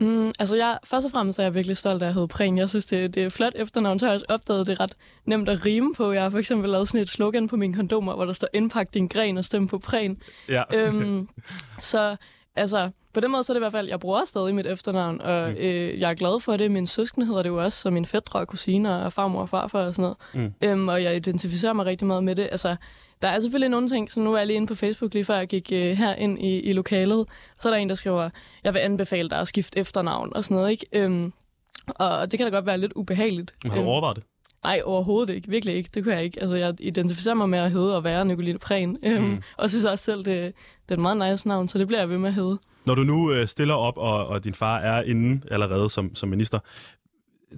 Mm, 0.00 0.30
altså, 0.38 0.56
jeg, 0.56 0.78
først 0.84 1.06
og 1.06 1.12
fremmest 1.12 1.38
er 1.38 1.42
jeg 1.42 1.54
virkelig 1.54 1.76
stolt 1.76 2.02
af 2.02 2.06
at 2.06 2.14
hedde 2.14 2.28
Prehn. 2.28 2.58
Jeg 2.58 2.68
synes, 2.68 2.86
det, 2.86 3.14
det 3.14 3.22
er 3.24 3.28
flot 3.28 3.52
efternavn, 3.56 3.98
så 3.98 4.06
har 4.06 4.12
jeg 4.12 4.14
også 4.14 4.26
opdaget, 4.28 4.66
det 4.66 4.72
er 4.72 4.80
ret 4.80 4.96
nemt 5.24 5.48
at 5.48 5.66
rime 5.66 5.94
på. 5.94 6.12
Jeg 6.12 6.22
har 6.22 6.30
for 6.30 6.38
eksempel 6.38 6.70
lavet 6.70 6.88
sådan 6.88 7.00
et 7.00 7.08
slogan 7.08 7.48
på 7.48 7.56
mine 7.56 7.74
kondomer, 7.74 8.14
hvor 8.14 8.24
der 8.24 8.32
står, 8.32 8.48
indpak 8.52 8.94
din 8.94 9.08
gren 9.08 9.38
og 9.38 9.44
stem 9.44 9.68
på 9.68 9.78
Prehn. 9.78 10.22
Ja. 10.48 10.62
øhm, 10.74 11.28
så 11.78 12.16
altså, 12.56 12.90
på 13.12 13.20
den 13.20 13.30
måde 13.30 13.42
så 13.42 13.52
er 13.52 13.54
det 13.54 13.58
i 13.58 13.62
hvert 13.62 13.72
fald, 13.72 13.88
jeg 13.88 14.00
bruger 14.00 14.24
stadig 14.24 14.54
mit 14.54 14.66
efternavn, 14.66 15.20
og 15.20 15.50
mm. 15.50 15.56
øh, 15.56 16.00
jeg 16.00 16.10
er 16.10 16.14
glad 16.14 16.40
for 16.40 16.56
det. 16.56 16.70
Min 16.70 16.86
søskende 16.86 17.26
hedder 17.26 17.42
det 17.42 17.50
jo 17.50 17.64
også, 17.64 17.88
og 17.88 17.92
min 17.92 18.06
fætter 18.06 18.34
og 18.34 18.48
kusiner 18.48 18.96
og 18.96 19.12
farmor 19.12 19.40
og 19.40 19.48
farfar 19.48 19.86
og 19.86 19.94
sådan 19.94 20.14
noget. 20.34 20.52
Mm. 20.62 20.68
Øhm, 20.68 20.88
og 20.88 21.02
jeg 21.02 21.16
identificerer 21.16 21.72
mig 21.72 21.86
rigtig 21.86 22.06
meget 22.06 22.24
med 22.24 22.36
det. 22.36 22.48
Altså, 22.50 22.76
der 23.22 23.28
er 23.28 23.40
selvfølgelig 23.40 23.70
nogle 23.70 23.88
ting, 23.88 24.10
så 24.12 24.20
nu 24.20 24.32
er 24.32 24.38
jeg 24.38 24.46
lige 24.46 24.56
inde 24.56 24.66
på 24.66 24.74
Facebook, 24.74 25.14
lige 25.14 25.24
før 25.24 25.36
jeg 25.36 25.48
gik 25.48 25.72
øh, 25.72 25.96
her 25.96 26.14
ind 26.14 26.38
i, 26.38 26.60
i 26.60 26.72
lokalet. 26.72 27.26
Så 27.60 27.68
er 27.68 27.72
der 27.72 27.80
en, 27.80 27.88
der 27.88 27.94
skriver, 27.94 28.30
jeg 28.64 28.74
vil 28.74 28.80
anbefale 28.80 29.28
dig 29.30 29.38
at 29.38 29.48
skifte 29.48 29.78
efternavn 29.78 30.32
og 30.36 30.44
sådan 30.44 30.54
noget, 30.54 30.70
ikke? 30.70 30.86
Øhm, 30.92 31.32
og 31.88 32.30
det 32.30 32.38
kan 32.38 32.46
da 32.46 32.56
godt 32.56 32.66
være 32.66 32.78
lidt 32.78 32.92
ubehageligt. 32.96 33.54
Har 33.62 33.70
du 33.70 33.80
øhm, 33.80 33.88
overvejet 33.88 34.16
det? 34.16 34.24
Nej, 34.64 34.80
overhovedet 34.84 35.34
ikke. 35.34 35.48
Virkelig 35.48 35.74
ikke. 35.74 35.90
Det 35.94 36.04
kunne 36.04 36.14
jeg 36.14 36.24
ikke. 36.24 36.40
Altså, 36.40 36.56
jeg 36.56 36.74
identificerer 36.80 37.34
mig 37.34 37.48
med 37.48 37.58
at 37.58 37.70
hedde 37.70 37.96
og 37.96 38.04
være 38.04 38.24
Nicoline 38.24 38.58
Prehn. 38.58 38.98
Øhm, 39.02 39.24
mm. 39.24 39.42
Og 39.56 39.70
synes 39.70 39.84
også 39.84 40.04
selv, 40.04 40.18
det, 40.18 40.26
det 40.26 40.54
er 40.88 40.94
et 40.94 40.98
meget 40.98 41.30
nice 41.30 41.48
navn, 41.48 41.68
så 41.68 41.78
det 41.78 41.86
bliver 41.86 42.00
jeg 42.00 42.08
ved 42.08 42.18
med 42.18 42.28
at 42.28 42.34
hedde. 42.34 42.58
Når 42.84 42.94
du 42.94 43.02
nu 43.02 43.32
øh, 43.32 43.46
stiller 43.46 43.74
op, 43.74 43.96
og, 43.96 44.26
og 44.26 44.44
din 44.44 44.54
far 44.54 44.78
er 44.78 45.02
inde 45.02 45.40
allerede 45.50 45.90
som, 45.90 46.14
som 46.14 46.28
minister, 46.28 46.58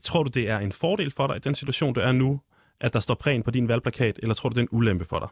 tror 0.03 0.23
du, 0.23 0.31
det 0.35 0.51
er 0.51 0.59
en 0.59 0.73
fordel 0.73 1.11
for 1.11 1.27
dig 1.27 1.37
i 1.37 1.39
den 1.39 1.55
situation, 1.55 1.95
du 1.95 2.01
er 2.01 2.13
nu, 2.13 2.41
at 2.81 2.93
der 2.93 3.01
står 3.01 3.15
præn 3.15 3.43
på 3.43 3.51
din 3.51 3.69
valgplakat, 3.69 4.19
eller 4.23 4.35
tror 4.35 4.49
du, 4.49 4.55
det 4.55 4.61
er 4.61 4.63
en 4.63 4.69
ulempe 4.79 5.05
for 5.05 5.19
dig? 5.19 5.29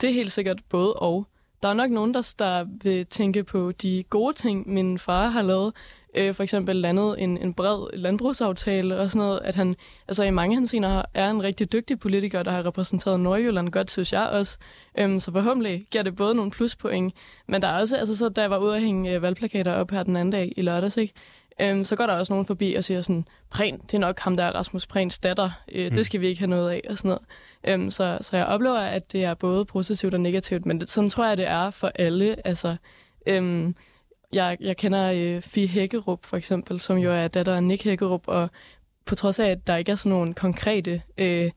Det 0.00 0.10
er 0.10 0.14
helt 0.14 0.32
sikkert 0.32 0.60
både 0.68 0.92
og. 0.92 1.26
Der 1.62 1.68
er 1.68 1.74
nok 1.74 1.90
nogen, 1.90 2.14
der, 2.14 2.34
der 2.38 2.66
vil 2.82 3.06
tænke 3.06 3.44
på 3.44 3.72
de 3.72 4.02
gode 4.10 4.36
ting, 4.36 4.68
min 4.68 4.98
far 4.98 5.28
har 5.28 5.42
lavet. 5.42 5.72
Øh, 6.14 6.34
for 6.34 6.42
eksempel 6.42 6.76
landet 6.76 7.22
en, 7.22 7.38
en 7.38 7.54
bred 7.54 7.86
landbrugsaftale 7.92 8.98
og 8.98 9.10
sådan 9.10 9.26
noget. 9.26 9.40
At 9.44 9.54
han 9.54 9.74
altså 10.08 10.24
i 10.24 10.30
mange 10.30 10.56
henseender 10.56 11.02
er 11.14 11.30
en 11.30 11.42
rigtig 11.42 11.72
dygtig 11.72 11.98
politiker, 11.98 12.42
der 12.42 12.50
har 12.50 12.66
repræsenteret 12.66 13.20
Nordjylland 13.20 13.68
godt, 13.68 13.90
synes 13.90 14.12
jeg 14.12 14.28
også. 14.28 14.58
Øhm, 14.98 15.20
så 15.20 15.32
forhåbentlig 15.32 15.84
giver 15.90 16.04
det 16.04 16.16
både 16.16 16.34
nogle 16.34 16.50
pluspoint. 16.50 17.14
Men 17.48 17.62
der 17.62 17.68
er 17.68 17.80
også, 17.80 17.96
altså 17.96 18.16
så 18.16 18.28
da 18.28 18.40
jeg 18.40 18.50
var 18.50 18.58
ude 18.58 18.76
at 18.76 18.82
hænge 18.82 19.14
øh, 19.14 19.22
valgplakater 19.22 19.72
op 19.72 19.90
her 19.90 20.02
den 20.02 20.16
anden 20.16 20.32
dag 20.32 20.52
i 20.56 20.62
lørdags, 20.62 20.96
ikke? 20.96 21.14
Øhm, 21.60 21.84
så 21.84 21.96
går 21.96 22.06
der 22.06 22.14
også 22.14 22.32
nogen 22.32 22.46
forbi 22.46 22.74
og 22.74 22.84
siger 22.84 23.00
sådan, 23.00 23.24
Prehn, 23.50 23.78
det 23.78 23.94
er 23.94 23.98
nok 23.98 24.18
ham 24.18 24.36
der 24.36 24.50
Rasmus 24.50 24.86
Prehns 24.86 25.18
datter, 25.18 25.50
øh, 25.72 25.88
mm. 25.88 25.94
det 25.94 26.06
skal 26.06 26.20
vi 26.20 26.28
ikke 26.28 26.38
have 26.38 26.50
noget 26.50 26.70
af, 26.70 26.80
og 26.90 26.98
sådan 26.98 27.08
noget. 27.08 27.22
Øhm, 27.64 27.90
så, 27.90 28.18
så 28.20 28.36
jeg 28.36 28.46
oplever, 28.46 28.78
at 28.78 29.12
det 29.12 29.24
er 29.24 29.34
både 29.34 29.64
positivt 29.64 30.14
og 30.14 30.20
negativt, 30.20 30.66
men 30.66 30.80
det, 30.80 30.88
sådan 30.88 31.10
tror 31.10 31.26
jeg, 31.26 31.36
det 31.36 31.48
er 31.48 31.70
for 31.70 31.92
alle. 31.94 32.46
Altså, 32.46 32.76
øhm, 33.26 33.76
jeg, 34.32 34.56
jeg 34.60 34.76
kender 34.76 35.12
øh, 35.14 35.42
Fie 35.42 35.68
Hækkerup 35.68 36.24
for 36.24 36.36
eksempel, 36.36 36.80
som 36.80 36.96
jo 36.96 37.12
er 37.12 37.28
datter 37.28 37.54
af 37.54 37.62
Nick 37.62 37.84
Hækkerup, 37.84 38.22
og 38.26 38.50
på 39.04 39.14
trods 39.14 39.40
af, 39.40 39.46
at 39.46 39.66
der 39.66 39.76
ikke 39.76 39.92
er 39.92 39.96
sådan 39.96 40.18
nogle 40.18 40.34
konkrete 40.34 41.02
øh, 41.18 41.50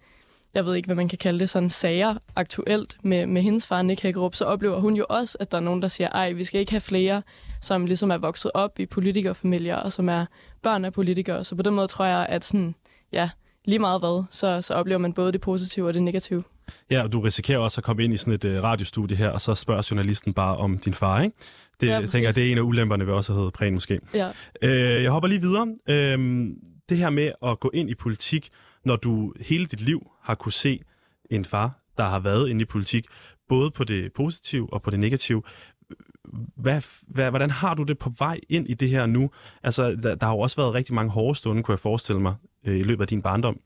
jeg 0.53 0.65
ved 0.65 0.75
ikke, 0.75 0.87
hvad 0.87 0.95
man 0.95 1.07
kan 1.07 1.17
kalde 1.17 1.39
det, 1.39 1.49
sådan 1.49 1.69
sager 1.69 2.15
aktuelt 2.35 2.97
med, 3.03 3.25
med 3.25 3.41
hendes 3.41 3.67
far, 3.67 3.81
Nick 3.81 4.01
Hækkerup, 4.01 4.35
så 4.35 4.45
oplever 4.45 4.79
hun 4.79 4.95
jo 4.95 5.05
også, 5.09 5.37
at 5.39 5.51
der 5.51 5.57
er 5.57 5.61
nogen, 5.61 5.81
der 5.81 5.87
siger, 5.87 6.07
ej, 6.07 6.31
vi 6.31 6.43
skal 6.43 6.59
ikke 6.59 6.71
have 6.71 6.81
flere, 6.81 7.21
som 7.61 7.85
ligesom 7.85 8.11
er 8.11 8.17
vokset 8.17 8.51
op 8.53 8.79
i 8.79 8.85
politikerfamilier, 8.85 9.75
og 9.75 9.93
som 9.93 10.09
er 10.09 10.25
børn 10.63 10.85
af 10.85 10.93
politikere. 10.93 11.43
Så 11.43 11.55
på 11.55 11.63
den 11.63 11.73
måde 11.75 11.87
tror 11.87 12.05
jeg, 12.05 12.25
at 12.29 12.45
sådan, 12.45 12.75
ja, 13.11 13.29
lige 13.65 13.79
meget 13.79 14.01
hvad, 14.01 14.23
så, 14.31 14.61
så 14.61 14.73
oplever 14.73 14.99
man 14.99 15.13
både 15.13 15.31
det 15.31 15.41
positive 15.41 15.87
og 15.87 15.93
det 15.93 16.03
negative. 16.03 16.43
Ja, 16.91 17.03
og 17.03 17.11
du 17.11 17.19
risikerer 17.19 17.59
også 17.59 17.79
at 17.79 17.83
komme 17.83 18.03
ind 18.03 18.13
i 18.13 18.17
sådan 18.17 18.33
et 18.33 18.45
uh, 18.45 18.63
radiostudie 18.63 19.17
her, 19.17 19.29
og 19.29 19.41
så 19.41 19.55
spørger 19.55 19.87
journalisten 19.91 20.33
bare 20.33 20.57
om 20.57 20.77
din 20.77 20.93
far, 20.93 21.21
ikke? 21.21 21.35
Det, 21.81 21.87
ja, 21.87 21.99
jeg 21.99 22.09
tænker, 22.09 22.31
det 22.31 22.47
er 22.47 22.51
en 22.51 22.57
af 22.57 22.61
ulemperne 22.61 23.07
ved 23.07 23.13
også 23.13 23.33
at 23.33 23.37
hedde 23.37 23.51
Præn 23.51 23.73
måske. 23.73 23.99
Ja. 24.13 24.29
Øh, 24.61 25.03
jeg 25.03 25.11
hopper 25.11 25.29
lige 25.29 25.41
videre. 25.41 25.67
Øh, 25.89 26.47
det 26.89 26.97
her 26.97 27.09
med 27.09 27.31
at 27.45 27.59
gå 27.59 27.71
ind 27.73 27.89
i 27.89 27.95
politik, 27.95 28.49
når 28.85 28.95
du 28.95 29.33
hele 29.39 29.65
dit 29.65 29.81
liv 29.81 30.11
har 30.21 30.35
kunne 30.35 30.53
se 30.53 30.81
en 31.29 31.45
far, 31.45 31.79
der 31.97 32.03
har 32.03 32.19
været 32.19 32.49
inde 32.49 32.61
i 32.61 32.65
politik, 32.65 33.05
både 33.49 33.71
på 33.71 33.83
det 33.83 34.13
positive 34.13 34.73
og 34.73 34.81
på 34.81 34.89
det 34.89 34.99
negative. 34.99 35.43
Hvad, 36.55 36.81
hvad, 37.07 37.29
hvordan 37.29 37.49
har 37.49 37.73
du 37.73 37.83
det 37.83 37.97
på 37.97 38.11
vej 38.19 38.39
ind 38.49 38.69
i 38.69 38.73
det 38.73 38.89
her 38.89 39.05
nu? 39.05 39.29
Altså, 39.63 39.95
der, 39.95 40.15
der 40.15 40.25
har 40.25 40.33
jo 40.33 40.39
også 40.39 40.55
været 40.55 40.73
rigtig 40.73 40.95
mange 40.95 41.11
hårde 41.11 41.35
stunder, 41.35 41.63
kunne 41.63 41.73
jeg 41.73 41.79
forestille 41.79 42.21
mig, 42.21 42.35
øh, 42.65 42.79
i 42.79 42.83
løbet 42.83 43.03
af 43.03 43.07
din 43.07 43.21
barndom. 43.21 43.59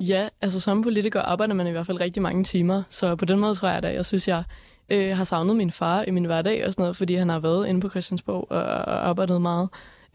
Ja, 0.00 0.28
altså 0.40 0.60
som 0.60 0.82
politiker 0.82 1.22
arbejder 1.22 1.54
man 1.54 1.66
i 1.66 1.70
hvert 1.70 1.86
fald 1.86 2.00
rigtig 2.00 2.22
mange 2.22 2.44
timer, 2.44 2.82
så 2.88 3.16
på 3.16 3.24
den 3.24 3.38
måde 3.38 3.54
tror 3.54 3.68
jeg 3.68 3.82
da, 3.82 3.92
jeg 3.92 4.06
synes, 4.06 4.28
jeg 4.28 4.44
øh, 4.88 5.16
har 5.16 5.24
savnet 5.24 5.56
min 5.56 5.70
far 5.70 6.02
i 6.02 6.10
min 6.10 6.24
hverdag 6.24 6.66
og 6.66 6.72
sådan 6.72 6.82
noget, 6.82 6.96
fordi 6.96 7.14
han 7.14 7.28
har 7.28 7.38
været 7.38 7.68
inde 7.68 7.80
på 7.80 7.88
Christiansborg 7.88 8.46
og, 8.50 8.62
og 8.62 9.08
arbejdet 9.08 9.42
meget. 9.42 9.68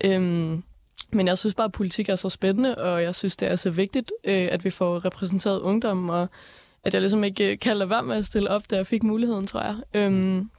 Øhm, 0.03 0.63
men 1.11 1.27
jeg 1.27 1.37
synes 1.37 1.53
bare, 1.53 1.65
at 1.65 1.71
politik 1.71 2.09
er 2.09 2.15
så 2.15 2.29
spændende, 2.29 2.75
og 2.75 3.03
jeg 3.03 3.15
synes, 3.15 3.37
det 3.37 3.51
er 3.51 3.55
så 3.55 3.69
vigtigt, 3.69 4.11
øh, 4.23 4.47
at 4.51 4.65
vi 4.65 4.69
får 4.69 5.05
repræsenteret 5.05 5.59
ungdom, 5.59 6.09
og 6.09 6.27
at 6.83 6.93
jeg 6.93 7.01
ligesom 7.01 7.23
ikke 7.23 7.51
øh, 7.51 7.59
kan 7.59 7.77
lade 7.77 7.89
være 7.89 8.03
med 8.03 8.15
at 8.15 8.25
stille 8.25 8.49
op, 8.49 8.71
da 8.71 8.75
jeg 8.75 8.87
fik 8.87 9.03
muligheden, 9.03 9.47
tror 9.47 9.61
jeg. 9.61 9.75
Øhm, 9.93 10.49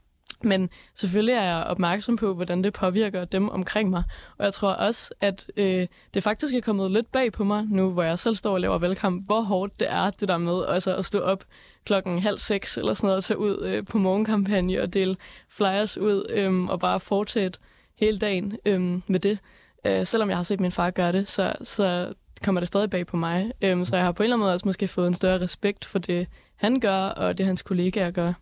men 0.43 0.71
selvfølgelig 0.95 1.33
er 1.33 1.43
jeg 1.43 1.65
opmærksom 1.65 2.17
på, 2.17 2.35
hvordan 2.35 2.65
det 2.65 2.73
påvirker 2.73 3.25
dem 3.25 3.49
omkring 3.49 3.91
mig. 3.91 4.03
Og 4.39 4.45
jeg 4.45 4.55
tror 4.55 4.73
også, 4.73 5.15
at 5.21 5.51
øh, 5.57 5.87
det 6.15 6.23
faktisk 6.23 6.55
er 6.55 6.61
kommet 6.61 6.91
lidt 6.91 7.13
bag 7.13 7.33
på 7.33 7.45
mig, 7.45 7.65
nu 7.65 7.91
hvor 7.91 8.03
jeg 8.03 8.19
selv 8.19 8.35
står 8.35 8.53
og 8.53 8.61
laver 8.61 8.79
velkamp, 8.79 9.27
hvor 9.27 9.41
hårdt 9.41 9.81
det 9.81 9.91
er, 9.91 10.11
det 10.11 10.29
der 10.29 10.39
med 10.39 10.65
altså 10.69 10.97
at 10.97 11.05
stå 11.05 11.21
op 11.21 11.45
klokken 11.85 12.19
halv 12.19 12.39
seks 12.39 12.79
eller 12.79 12.95
sådan 12.95 13.07
noget, 13.07 13.17
og 13.17 13.25
tage 13.25 13.39
ud 13.39 13.63
øh, 13.63 13.85
på 13.85 13.99
morgenkampagne 13.99 14.83
og 14.83 14.95
dele 14.95 15.17
flyers 15.49 15.99
ud, 15.99 16.27
øh, 16.31 16.61
og 16.61 16.81
bare 16.81 17.01
fortsætte 17.01 17.59
hele 17.99 18.19
dagen 18.19 18.57
øh, 18.67 18.81
med 19.09 19.21
det. 19.21 19.39
Øh, 19.87 20.07
selvom 20.07 20.29
jeg 20.29 20.39
har 20.39 20.43
set 20.43 20.61
min 20.61 20.73
far 20.73 20.91
gøre 20.91 21.13
det, 21.13 21.29
så, 21.29 21.53
så 21.63 22.15
kommer 22.43 22.61
det 22.61 22.69
stadig 22.69 22.91
bag 22.91 23.07
på 23.07 23.17
mig. 23.17 23.53
Øh, 23.63 23.87
så 23.87 23.97
jeg 23.97 24.05
har 24.05 24.13
på 24.13 24.23
en 24.23 24.25
eller 24.25 24.37
anden 24.37 24.45
måde 24.45 24.53
også 24.53 24.69
måske 24.69 24.89
fået 24.89 25.07
en 25.07 25.15
større 25.15 25.41
respekt 25.41 25.85
for 25.85 25.99
det, 25.99 26.27
han 26.57 26.81
gør, 26.81 26.99
og 26.99 27.39
det 27.39 27.47
hans 27.47 27.63
kollegaer 27.63 28.11
gør. 28.11 28.33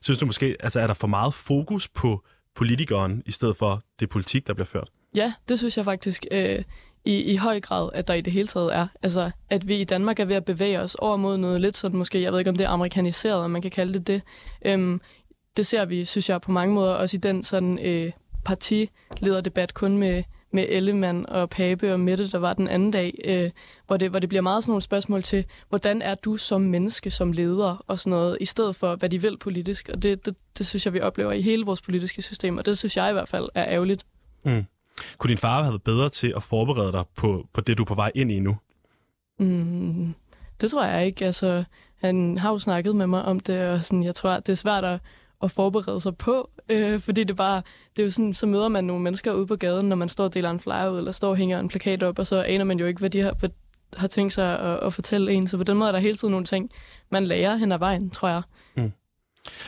Synes 0.00 0.18
du 0.18 0.26
måske, 0.26 0.56
altså 0.60 0.80
er 0.80 0.86
der 0.86 0.94
for 0.94 1.06
meget 1.06 1.34
fokus 1.34 1.88
på 1.88 2.24
politikeren, 2.54 3.22
i 3.26 3.32
stedet 3.32 3.56
for 3.56 3.82
det 4.00 4.08
politik, 4.08 4.46
der 4.46 4.54
bliver 4.54 4.66
ført? 4.66 4.88
Ja, 5.14 5.32
det 5.48 5.58
synes 5.58 5.76
jeg 5.76 5.84
faktisk 5.84 6.26
øh, 6.30 6.62
i, 7.04 7.20
i 7.20 7.36
høj 7.36 7.60
grad, 7.60 7.90
at 7.94 8.08
der 8.08 8.14
i 8.14 8.20
det 8.20 8.32
hele 8.32 8.46
taget 8.46 8.76
er. 8.76 8.86
Altså, 9.02 9.30
at 9.50 9.68
vi 9.68 9.80
i 9.80 9.84
Danmark 9.84 10.20
er 10.20 10.24
ved 10.24 10.36
at 10.36 10.44
bevæge 10.44 10.80
os 10.80 10.94
over 10.94 11.16
mod 11.16 11.36
noget 11.36 11.60
lidt 11.60 11.76
sådan 11.76 11.98
måske, 11.98 12.22
jeg 12.22 12.32
ved 12.32 12.38
ikke 12.38 12.50
om 12.50 12.56
det 12.56 12.64
er 12.64 12.70
amerikaniseret, 12.70 13.44
om 13.44 13.50
man 13.50 13.62
kan 13.62 13.70
kalde 13.70 13.92
det 13.92 14.06
det. 14.06 14.22
Øhm, 14.64 15.00
det 15.56 15.66
ser 15.66 15.84
vi, 15.84 16.04
synes 16.04 16.28
jeg, 16.28 16.40
på 16.40 16.50
mange 16.50 16.74
måder, 16.74 16.94
også 16.94 17.16
i 17.16 17.20
den 17.20 17.42
sådan 17.42 17.78
øh, 17.78 18.12
partilederdebat 18.44 19.74
kun 19.74 19.98
med 19.98 20.22
med 20.56 20.66
Ellemann 20.68 21.28
og 21.28 21.50
Pape 21.50 21.92
og 21.92 22.00
Mette, 22.00 22.30
der 22.30 22.38
var 22.38 22.52
den 22.52 22.68
anden 22.68 22.90
dag, 22.90 23.18
øh, 23.24 23.50
hvor, 23.86 23.96
det, 23.96 24.10
hvor 24.10 24.18
det 24.18 24.28
bliver 24.28 24.42
meget 24.42 24.62
sådan 24.62 24.70
nogle 24.70 24.82
spørgsmål 24.82 25.22
til, 25.22 25.44
hvordan 25.68 26.02
er 26.02 26.14
du 26.14 26.36
som 26.36 26.60
menneske, 26.60 27.10
som 27.10 27.32
leder 27.32 27.84
og 27.86 27.98
sådan 27.98 28.10
noget, 28.10 28.38
i 28.40 28.46
stedet 28.46 28.76
for, 28.76 28.96
hvad 28.96 29.08
de 29.08 29.22
vil 29.22 29.38
politisk. 29.38 29.88
Og 29.92 30.02
det, 30.02 30.26
det, 30.26 30.36
det 30.58 30.66
synes 30.66 30.86
jeg, 30.86 30.94
vi 30.94 31.00
oplever 31.00 31.32
i 31.32 31.42
hele 31.42 31.64
vores 31.64 31.82
politiske 31.82 32.22
system, 32.22 32.58
og 32.58 32.66
det 32.66 32.78
synes 32.78 32.96
jeg 32.96 33.10
i 33.10 33.12
hvert 33.12 33.28
fald 33.28 33.48
er 33.54 33.64
ærgerligt. 33.68 34.06
Mm. 34.44 34.64
Kunne 35.18 35.28
din 35.28 35.38
far 35.38 35.62
have 35.62 35.72
været 35.72 35.82
bedre 35.82 36.08
til 36.08 36.32
at 36.36 36.42
forberede 36.42 36.92
dig 36.92 37.04
på, 37.16 37.46
på 37.52 37.60
det, 37.60 37.78
du 37.78 37.82
er 37.82 37.86
på 37.86 37.94
vej 37.94 38.12
ind 38.14 38.32
i 38.32 38.40
nu? 38.40 38.56
Mm, 39.38 40.14
det 40.60 40.70
tror 40.70 40.84
jeg 40.84 41.06
ikke. 41.06 41.26
Altså, 41.26 41.64
han 42.00 42.38
har 42.38 42.50
jo 42.50 42.58
snakket 42.58 42.96
med 42.96 43.06
mig 43.06 43.24
om 43.24 43.40
det, 43.40 43.68
og 43.68 43.84
sådan, 43.84 44.04
jeg 44.04 44.14
tror, 44.14 44.30
det 44.30 44.48
er 44.48 44.54
svært 44.54 44.84
at, 44.84 45.00
at 45.42 45.50
forberede 45.50 46.00
sig 46.00 46.16
på, 46.16 46.50
øh, 46.68 47.00
fordi 47.00 47.24
det 47.24 47.36
bare, 47.36 47.62
det 47.96 48.02
er 48.02 48.06
jo 48.06 48.10
sådan, 48.10 48.34
så 48.34 48.46
møder 48.46 48.68
man 48.68 48.84
nogle 48.84 49.02
mennesker 49.02 49.32
ude 49.32 49.46
på 49.46 49.56
gaden, 49.56 49.88
når 49.88 49.96
man 49.96 50.08
står 50.08 50.24
og 50.24 50.34
deler 50.34 50.50
en 50.50 50.60
flyer 50.60 50.88
ud, 50.88 50.98
eller 50.98 51.12
står 51.12 51.30
og 51.30 51.36
hænger 51.36 51.60
en 51.60 51.68
plakat 51.68 52.02
op, 52.02 52.18
og 52.18 52.26
så 52.26 52.42
aner 52.42 52.64
man 52.64 52.78
jo 52.78 52.86
ikke, 52.86 52.98
hvad 52.98 53.10
de 53.10 53.20
har, 53.20 53.34
hvad, 53.38 53.50
har 53.96 54.08
tænkt 54.08 54.32
sig 54.32 54.58
at, 54.60 54.78
at 54.86 54.94
fortælle 54.94 55.32
en. 55.32 55.48
Så 55.48 55.56
på 55.56 55.64
den 55.64 55.76
måde 55.76 55.88
er 55.88 55.92
der 55.92 55.98
hele 55.98 56.16
tiden 56.16 56.32
nogle 56.32 56.46
ting, 56.46 56.70
man 57.10 57.26
lærer 57.26 57.56
hen 57.56 57.72
ad 57.72 57.78
vejen, 57.78 58.10
tror 58.10 58.28
jeg. 58.28 58.42
Mm. 58.76 58.92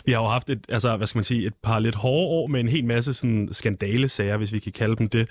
Vi 0.04 0.12
har 0.12 0.20
jo 0.20 0.26
haft 0.26 0.50
et, 0.50 0.66
altså, 0.68 0.96
hvad 0.96 1.06
skal 1.06 1.18
man 1.18 1.24
sige, 1.24 1.46
et 1.46 1.54
par 1.62 1.78
lidt 1.78 1.94
hårde 1.94 2.26
år 2.26 2.46
med 2.46 2.60
en 2.60 2.68
hel 2.68 2.84
masse 2.84 3.14
sådan, 3.14 3.48
skandalesager, 3.52 4.36
hvis 4.36 4.52
vi 4.52 4.58
kan 4.58 4.72
kalde 4.72 4.96
dem 4.96 5.08
det, 5.08 5.28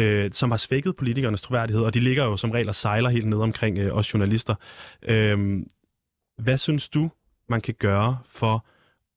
øh, 0.00 0.30
som 0.32 0.50
har 0.50 0.58
svækket 0.58 0.96
politikernes 0.96 1.42
troværdighed, 1.42 1.82
og 1.82 1.94
de 1.94 2.00
ligger 2.00 2.24
jo 2.24 2.36
som 2.36 2.50
regel 2.50 2.68
og 2.68 2.74
sejler 2.74 3.08
helt 3.08 3.26
ned 3.26 3.38
omkring 3.38 3.78
øh, 3.78 3.96
os 3.96 4.14
journalister. 4.14 4.54
Øh, 5.02 5.58
hvad 6.38 6.58
synes 6.58 6.88
du, 6.88 7.10
man 7.48 7.60
kan 7.60 7.74
gøre 7.78 8.18
for 8.26 8.66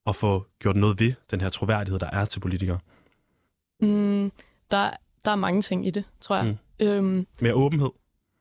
at 0.08 0.16
få 0.16 0.46
gjort 0.60 0.76
noget 0.76 1.00
ved 1.00 1.14
den 1.32 1.42
her 1.42 1.50
troværdighed, 1.50 2.00
der 2.00 2.10
er 2.10 2.26
til 2.26 2.40
politikere? 2.40 2.80
Mm, 3.82 4.32
der, 4.72 4.90
der 5.26 5.32
er 5.32 5.36
mange 5.36 5.62
ting 5.62 5.88
i 5.88 5.92
det, 5.92 6.04
tror 6.22 6.36
jeg. 6.36 6.46
Mm. 6.46 6.86
Øhm, 6.86 7.28
mere 7.42 7.54
åbenhed? 7.54 7.90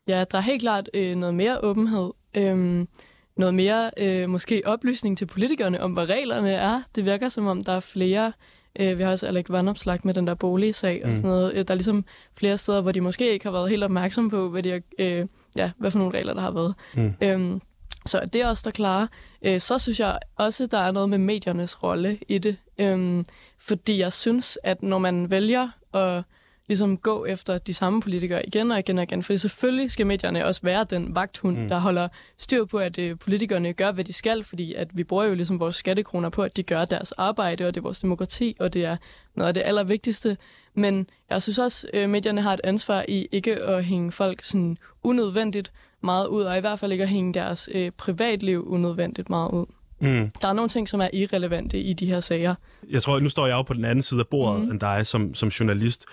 Ja, 0.08 0.24
der 0.30 0.38
er 0.38 0.42
helt 0.42 0.60
klart 0.60 0.90
øh, 0.94 1.16
noget 1.16 1.34
mere 1.34 1.64
åbenhed. 1.64 2.10
Øhm, 2.34 2.88
noget 3.36 3.54
mere 3.54 3.90
øh, 3.96 4.28
måske 4.28 4.62
oplysning 4.64 5.18
til 5.18 5.26
politikerne 5.26 5.80
om, 5.80 5.92
hvad 5.92 6.10
reglerne 6.10 6.52
er. 6.52 6.82
Det 6.94 7.04
virker 7.04 7.28
som 7.28 7.46
om, 7.46 7.64
der 7.64 7.72
er 7.72 7.80
flere... 7.80 8.32
Øh, 8.80 8.98
vi 8.98 9.02
har 9.02 9.10
også 9.10 9.26
Alec 9.26 9.46
Vandopslag 9.48 9.98
med 10.04 10.14
den 10.14 10.26
der 10.26 10.34
boligsag 10.34 11.02
mm. 11.04 11.10
og 11.10 11.16
sådan 11.16 11.30
noget. 11.30 11.54
Øh, 11.54 11.64
der 11.68 11.74
er 11.74 11.78
ligesom 11.78 12.04
flere 12.36 12.58
steder, 12.58 12.80
hvor 12.80 12.92
de 12.92 13.00
måske 13.00 13.32
ikke 13.32 13.44
har 13.44 13.52
været 13.52 13.70
helt 13.70 13.84
opmærksomme 13.84 14.30
på, 14.30 14.48
hvad, 14.48 14.62
de 14.62 14.70
har, 14.70 14.80
øh, 14.98 15.26
ja, 15.56 15.70
hvad 15.78 15.90
for 15.90 15.98
nogle 15.98 16.18
regler, 16.18 16.34
der 16.34 16.40
har 16.40 16.50
været. 16.50 16.74
Mm. 16.94 17.12
Øhm, 17.20 17.60
så 18.06 18.20
det 18.32 18.40
er 18.40 18.48
også 18.48 18.62
der 18.64 18.70
klare. 18.70 19.08
Øh, 19.42 19.60
så 19.60 19.78
synes 19.78 20.00
jeg 20.00 20.18
også, 20.36 20.66
der 20.66 20.78
er 20.78 20.90
noget 20.90 21.08
med 21.08 21.18
mediernes 21.18 21.82
rolle 21.82 22.18
i 22.28 22.38
det. 22.38 22.56
Øhm, 22.78 23.24
fordi 23.58 23.98
jeg 23.98 24.12
synes, 24.12 24.58
at 24.64 24.82
når 24.82 24.98
man 24.98 25.30
vælger 25.30 25.68
at 25.94 26.22
ligesom 26.68 26.98
gå 26.98 27.24
efter 27.24 27.58
de 27.58 27.74
samme 27.74 28.00
politikere 28.02 28.46
igen 28.46 28.70
og 28.70 28.78
igen 28.78 28.98
og 28.98 29.02
igen, 29.02 29.22
for 29.22 29.36
selvfølgelig 29.36 29.90
skal 29.90 30.06
medierne 30.06 30.46
også 30.46 30.60
være 30.62 30.84
den 30.84 31.14
vagthund, 31.14 31.58
mm. 31.58 31.68
der 31.68 31.78
holder 31.78 32.08
styr 32.38 32.64
på, 32.64 32.78
at 32.78 32.98
øh, 32.98 33.18
politikerne 33.18 33.72
gør, 33.72 33.92
hvad 33.92 34.04
de 34.04 34.12
skal, 34.12 34.44
fordi 34.44 34.74
at 34.74 34.88
vi 34.92 35.04
bruger 35.04 35.24
jo 35.24 35.34
ligesom 35.34 35.60
vores 35.60 35.76
skattekroner 35.76 36.28
på, 36.28 36.42
at 36.42 36.56
de 36.56 36.62
gør 36.62 36.84
deres 36.84 37.12
arbejde, 37.12 37.66
og 37.66 37.74
det 37.74 37.80
er 37.80 37.82
vores 37.82 38.00
demokrati, 38.00 38.56
og 38.60 38.74
det 38.74 38.84
er 38.84 38.96
noget 39.34 39.48
af 39.48 39.54
det 39.54 39.62
allervigtigste. 39.66 40.36
Men 40.74 41.06
jeg 41.30 41.42
synes 41.42 41.58
også, 41.58 41.86
at 41.92 42.02
øh, 42.02 42.10
medierne 42.10 42.42
har 42.42 42.54
et 42.54 42.60
ansvar 42.64 43.04
i 43.08 43.28
ikke 43.32 43.62
at 43.62 43.84
hænge 43.84 44.12
folk 44.12 44.42
sådan 44.42 44.76
unødvendigt 45.02 45.72
meget 46.02 46.26
ud, 46.26 46.42
og 46.42 46.56
i 46.56 46.60
hvert 46.60 46.78
fald 46.78 46.92
ikke 46.92 47.04
at 47.04 47.10
hænge 47.10 47.34
deres 47.34 47.68
øh, 47.72 47.90
privatliv 47.90 48.66
unødvendigt 48.68 49.30
meget 49.30 49.50
ud. 49.50 49.66
Mm. 50.00 50.30
Der 50.40 50.48
er 50.48 50.52
nogle 50.52 50.68
ting, 50.68 50.88
som 50.88 51.00
er 51.00 51.08
irrelevante 51.12 51.80
i 51.80 51.92
de 51.92 52.06
her 52.06 52.20
sager. 52.20 52.54
Jeg 52.90 53.02
tror, 53.02 53.20
nu 53.20 53.28
står 53.28 53.46
jeg 53.46 53.54
jo 53.54 53.62
på 53.62 53.74
den 53.74 53.84
anden 53.84 54.02
side 54.02 54.20
af 54.20 54.26
bordet 54.26 54.64
mm. 54.64 54.70
end 54.70 54.80
dig 54.80 55.06
som, 55.06 55.34
som 55.34 55.48
journalist, 55.48 56.04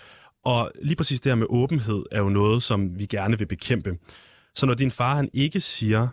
og 0.46 0.72
lige 0.82 0.96
præcis 0.96 1.22
det 1.22 1.30
her 1.30 1.36
med 1.36 1.48
åbenhed 1.50 2.04
er 2.12 2.20
jo 2.20 2.30
noget, 2.30 2.64
som 2.64 3.00
vi 3.00 3.06
gerne 3.06 3.38
vil 3.38 3.46
bekæmpe. 3.46 3.98
Så 4.56 4.66
når 4.66 4.74
din 4.74 4.92
far 4.92 5.16
han 5.16 5.30
ikke 5.34 5.60
siger, 5.60 6.08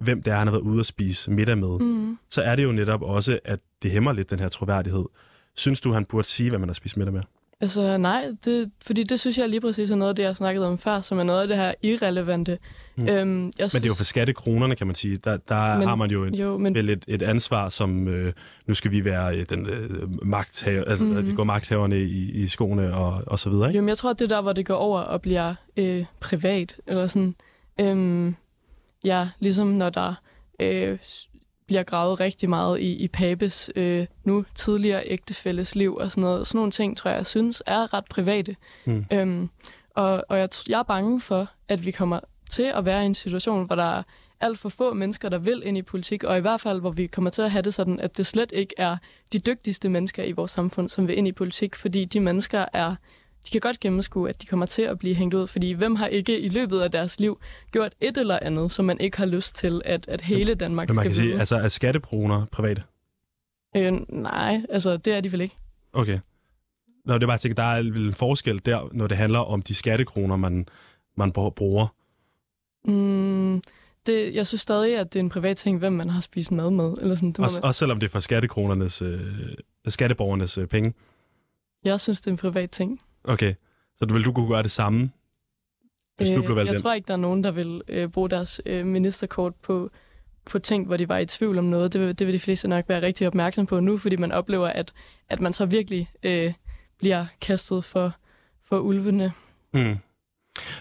hvem 0.00 0.22
det 0.22 0.32
er, 0.32 0.36
han 0.36 0.46
har 0.46 0.52
været 0.52 0.62
ude 0.62 0.80
at 0.80 0.86
spise 0.86 1.30
middag 1.30 1.58
med, 1.58 1.78
mm. 1.78 2.18
så 2.30 2.42
er 2.42 2.56
det 2.56 2.64
jo 2.64 2.72
netop 2.72 3.02
også, 3.02 3.38
at 3.44 3.60
det 3.82 3.90
hæmmer 3.90 4.12
lidt 4.12 4.30
den 4.30 4.38
her 4.38 4.48
troværdighed. 4.48 5.04
Synes 5.56 5.80
du, 5.80 5.92
han 5.92 6.04
burde 6.04 6.26
sige, 6.26 6.48
hvad 6.48 6.58
man 6.58 6.68
har 6.68 6.74
spist 6.74 6.96
middag 6.96 7.12
med? 7.12 7.22
Altså 7.62 7.98
nej, 7.98 8.26
det, 8.44 8.70
fordi 8.82 9.02
det 9.02 9.20
synes 9.20 9.38
jeg 9.38 9.48
lige 9.48 9.60
præcis 9.60 9.90
er 9.90 9.96
noget 9.96 10.08
af 10.08 10.16
det, 10.16 10.22
jeg 10.22 10.36
snakkede 10.36 10.66
om 10.66 10.78
før, 10.78 11.00
som 11.00 11.18
er 11.18 11.22
noget 11.22 11.42
af 11.42 11.48
det 11.48 11.56
her 11.56 11.74
irrelevante. 11.82 12.58
Mm. 12.96 13.08
Øhm, 13.08 13.44
jeg 13.44 13.52
synes, 13.70 13.74
men 13.74 13.82
det 13.82 13.86
er 13.86 13.90
jo 13.90 13.94
for 13.94 14.04
skattekronerne, 14.04 14.76
kan 14.76 14.86
man 14.86 14.96
sige. 14.96 15.16
Der, 15.16 15.36
der 15.36 15.78
men, 15.78 15.88
har 15.88 15.94
man 15.94 16.10
jo, 16.10 16.24
et, 16.24 16.38
jo 16.38 16.58
men, 16.58 16.74
vel 16.74 16.90
et, 16.90 17.04
et 17.08 17.22
ansvar, 17.22 17.68
som 17.68 18.08
øh, 18.08 18.32
nu 18.66 18.74
skal 18.74 18.90
vi 18.90 19.04
være 19.04 19.36
øh, 19.36 19.46
den 19.48 19.66
øh, 19.66 20.26
magthaver, 20.26 20.84
altså 20.84 21.04
mm. 21.04 21.26
vi 21.26 21.34
går 21.34 21.44
magthaverne 21.44 22.00
i, 22.00 22.30
i 22.30 22.48
skoene 22.48 22.94
og, 22.94 23.22
og 23.26 23.38
så 23.38 23.50
videre. 23.50 23.68
Ikke? 23.68 23.76
Jo, 23.76 23.82
men 23.82 23.88
jeg 23.88 23.98
tror, 23.98 24.12
det 24.12 24.24
er 24.24 24.36
der, 24.36 24.42
hvor 24.42 24.52
det 24.52 24.66
går 24.66 24.74
over 24.74 25.00
og 25.00 25.22
bliver 25.22 25.54
øh, 25.76 26.04
privat, 26.20 26.76
eller 26.86 27.06
sådan. 27.06 27.34
Øhm, 27.80 28.34
ja, 29.04 29.28
ligesom 29.38 29.66
når 29.68 29.90
der 29.90 30.14
øh, 30.60 30.98
bliver 31.70 31.82
gravet 31.82 32.20
rigtig 32.20 32.48
meget 32.48 32.80
i, 32.80 32.92
i 32.92 33.08
Papes 33.08 33.70
øh, 33.76 34.06
nu 34.24 34.44
tidligere 34.54 35.02
ægtefælles 35.06 35.74
liv 35.74 35.94
og 35.94 36.10
sådan 36.10 36.22
noget. 36.22 36.46
Sådan 36.46 36.58
nogle 36.58 36.72
ting, 36.72 36.96
tror 36.96 37.10
jeg, 37.10 37.18
jeg 37.18 37.26
synes 37.26 37.62
er 37.66 37.94
ret 37.94 38.04
private. 38.10 38.56
Mm. 38.84 39.04
Øhm, 39.12 39.50
og 39.94 40.24
og 40.28 40.38
jeg, 40.38 40.48
jeg 40.68 40.78
er 40.78 40.82
bange 40.82 41.20
for, 41.20 41.48
at 41.68 41.86
vi 41.86 41.90
kommer 41.90 42.20
til 42.50 42.72
at 42.74 42.84
være 42.84 43.02
i 43.02 43.06
en 43.06 43.14
situation, 43.14 43.66
hvor 43.66 43.76
der 43.76 43.84
er 43.84 44.02
alt 44.40 44.58
for 44.58 44.68
få 44.68 44.94
mennesker, 44.94 45.28
der 45.28 45.38
vil 45.38 45.62
ind 45.64 45.78
i 45.78 45.82
politik, 45.82 46.24
og 46.24 46.38
i 46.38 46.40
hvert 46.40 46.60
fald, 46.60 46.80
hvor 46.80 46.90
vi 46.90 47.06
kommer 47.06 47.30
til 47.30 47.42
at 47.42 47.50
have 47.50 47.62
det 47.62 47.74
sådan, 47.74 48.00
at 48.00 48.16
det 48.16 48.26
slet 48.26 48.52
ikke 48.52 48.74
er 48.78 48.96
de 49.32 49.38
dygtigste 49.38 49.88
mennesker 49.88 50.24
i 50.24 50.32
vores 50.32 50.50
samfund, 50.50 50.88
som 50.88 51.08
vil 51.08 51.18
ind 51.18 51.28
i 51.28 51.32
politik, 51.32 51.74
fordi 51.74 52.04
de 52.04 52.20
mennesker 52.20 52.64
er 52.72 52.94
de 53.46 53.50
kan 53.50 53.60
godt 53.60 53.80
gennemskue, 53.80 54.28
at 54.28 54.42
de 54.42 54.46
kommer 54.46 54.66
til 54.66 54.82
at 54.82 54.98
blive 54.98 55.14
hængt 55.14 55.34
ud, 55.34 55.46
fordi 55.46 55.72
hvem 55.72 55.96
har 55.96 56.06
ikke 56.06 56.40
i 56.40 56.48
løbet 56.48 56.80
af 56.80 56.90
deres 56.90 57.20
liv 57.20 57.40
gjort 57.72 57.94
et 58.00 58.16
eller 58.16 58.38
andet, 58.42 58.72
som 58.72 58.84
man 58.84 59.00
ikke 59.00 59.18
har 59.18 59.26
lyst 59.26 59.56
til, 59.56 59.82
at, 59.84 60.08
at 60.08 60.20
hele 60.20 60.54
Danmark 60.54 60.88
Men 60.88 60.96
man 60.96 61.04
skal 61.04 61.14
kan 61.14 61.22
vide. 61.22 61.32
sige, 61.32 61.40
altså 61.40 61.56
er 61.56 61.68
skattebrugerne 61.68 62.46
private? 62.46 62.82
Øh, 63.76 63.92
nej, 64.08 64.62
altså 64.68 64.96
det 64.96 65.12
er 65.12 65.20
de 65.20 65.32
vel 65.32 65.40
ikke. 65.40 65.56
Okay. 65.92 66.18
Nå, 67.04 67.14
det 67.14 67.22
er 67.22 67.26
bare 67.26 67.50
at 67.50 67.56
der 67.56 67.62
er 67.62 67.76
en 67.76 68.14
forskel 68.14 68.60
der, 68.64 68.88
når 68.92 69.06
det 69.06 69.16
handler 69.16 69.38
om 69.38 69.62
de 69.62 69.74
skattekroner, 69.74 70.36
man, 70.36 70.66
man 71.16 71.32
bruger. 71.32 71.86
Mm, 72.84 73.62
det, 74.06 74.34
jeg 74.34 74.46
synes 74.46 74.60
stadig, 74.60 74.98
at 74.98 75.12
det 75.12 75.18
er 75.18 75.24
en 75.24 75.28
privat 75.28 75.56
ting, 75.56 75.78
hvem 75.78 75.92
man 75.92 76.10
har 76.10 76.20
spist 76.20 76.52
mad 76.52 76.70
med. 76.70 76.96
Eller 77.00 77.14
sådan, 77.14 77.32
det 77.32 77.38
også, 77.38 77.60
også 77.62 77.78
selvom 77.78 78.00
det 78.00 78.06
er 78.06 78.10
for 78.10 78.20
skattekronernes, 78.20 79.02
øh, 79.02 79.20
skatteborgernes 79.88 80.58
øh, 80.58 80.66
penge? 80.66 80.94
Jeg 81.84 82.00
synes, 82.00 82.20
det 82.20 82.26
er 82.26 82.30
en 82.30 82.36
privat 82.36 82.70
ting. 82.70 83.00
Okay, 83.24 83.54
så 83.96 84.04
du 84.04 84.14
vil 84.14 84.24
du 84.24 84.32
kunne 84.32 84.48
gøre 84.48 84.62
det 84.62 84.70
samme, 84.70 85.10
hvis 86.16 86.30
øh, 86.30 86.36
du 86.36 86.42
blev 86.42 86.56
valgt 86.56 86.68
Jeg 86.68 86.74
ind? 86.74 86.82
tror 86.82 86.92
ikke, 86.92 87.06
der 87.06 87.12
er 87.14 87.18
nogen, 87.18 87.44
der 87.44 87.50
vil 87.50 87.82
øh, 87.88 88.08
bruge 88.08 88.30
deres 88.30 88.60
øh, 88.66 88.86
ministerkort 88.86 89.54
på 89.54 89.90
på 90.44 90.58
ting, 90.58 90.86
hvor 90.86 90.96
de 90.96 91.08
var 91.08 91.18
i 91.18 91.26
tvivl 91.26 91.58
om 91.58 91.64
noget. 91.64 91.92
Det 91.92 92.00
vil, 92.00 92.18
det 92.18 92.26
vil 92.26 92.34
de 92.34 92.38
fleste 92.38 92.68
nok 92.68 92.88
være 92.88 93.02
rigtig 93.02 93.26
opmærksom 93.26 93.66
på 93.66 93.80
nu, 93.80 93.98
fordi 93.98 94.16
man 94.16 94.32
oplever, 94.32 94.68
at, 94.68 94.92
at 95.28 95.40
man 95.40 95.52
så 95.52 95.66
virkelig 95.66 96.10
øh, 96.22 96.52
bliver 96.98 97.26
kastet 97.40 97.84
for, 97.84 98.14
for 98.64 98.78
ulvene. 98.78 99.32
Mm. 99.74 99.96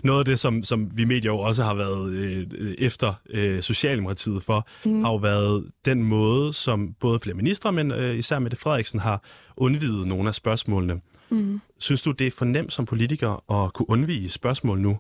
Noget 0.04 0.20
af 0.20 0.26
det, 0.26 0.40
som, 0.40 0.64
som 0.64 0.98
vi 0.98 1.06
medier 1.06 1.32
jo 1.32 1.40
også 1.40 1.64
har 1.64 1.74
været 1.74 2.10
øh, 2.12 2.48
efter 2.78 3.14
øh, 3.30 3.62
Socialdemokratiet 3.62 4.44
for, 4.44 4.68
mm. 4.86 5.04
har 5.04 5.12
jo 5.12 5.18
været 5.18 5.72
den 5.86 6.04
måde, 6.04 6.54
som 6.54 6.94
både 7.00 7.20
flere 7.20 7.36
ministre, 7.36 7.72
men 7.72 7.92
øh, 7.92 8.16
især 8.16 8.40
Mette 8.40 8.58
Frederiksen 8.58 9.00
har 9.00 9.24
undvidet 9.58 10.08
nogle 10.08 10.30
af 10.30 10.36
spørgsmålene. 10.36 11.02
Mm. 11.30 11.62
Synes 11.80 12.02
du, 12.02 12.12
det 12.12 12.28
er 12.28 12.32
for 12.32 12.46
nemt 12.46 12.74
som 12.74 12.86
politiker 12.86 13.52
at 13.52 13.74
kunne 13.74 13.90
undvige 13.90 14.30
spørgsmål 14.30 14.80
nu? 14.80 14.98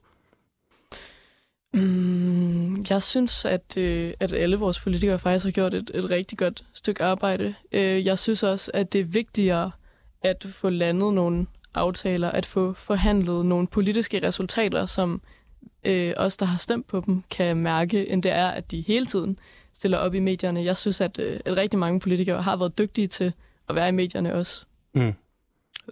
Mm, 1.73 2.85
jeg 2.89 3.03
synes, 3.03 3.45
at, 3.45 3.77
øh, 3.77 4.13
at 4.19 4.33
alle 4.33 4.55
vores 4.55 4.79
politikere 4.79 5.19
faktisk 5.19 5.45
har 5.45 5.51
gjort 5.51 5.73
et, 5.73 5.91
et 5.93 6.09
rigtig 6.09 6.38
godt 6.38 6.63
stykke 6.73 7.03
arbejde. 7.03 7.55
Øh, 7.71 8.05
jeg 8.05 8.19
synes 8.19 8.43
også, 8.43 8.71
at 8.73 8.93
det 8.93 9.01
er 9.01 9.05
vigtigere 9.05 9.71
at 10.23 10.45
få 10.51 10.69
landet 10.69 11.13
nogle 11.13 11.45
aftaler, 11.73 12.31
at 12.31 12.45
få 12.45 12.73
forhandlet 12.73 13.45
nogle 13.45 13.67
politiske 13.67 14.27
resultater, 14.27 14.85
som 14.85 15.21
øh, 15.83 16.13
os, 16.17 16.38
der 16.38 16.45
har 16.45 16.57
stemt 16.57 16.88
på 16.88 17.03
dem, 17.05 17.23
kan 17.29 17.57
mærke, 17.57 18.09
end 18.09 18.23
det 18.23 18.31
er, 18.31 18.47
at 18.47 18.71
de 18.71 18.81
hele 18.81 19.05
tiden 19.05 19.39
stiller 19.73 19.97
op 19.97 20.13
i 20.13 20.19
medierne. 20.19 20.63
Jeg 20.63 20.77
synes, 20.77 21.01
at, 21.01 21.19
øh, 21.19 21.39
at 21.45 21.57
rigtig 21.57 21.79
mange 21.79 21.99
politikere 21.99 22.41
har 22.41 22.55
været 22.55 22.77
dygtige 22.77 23.07
til 23.07 23.33
at 23.69 23.75
være 23.75 23.89
i 23.89 23.91
medierne 23.91 24.35
også. 24.35 24.65
Mm. 24.93 25.13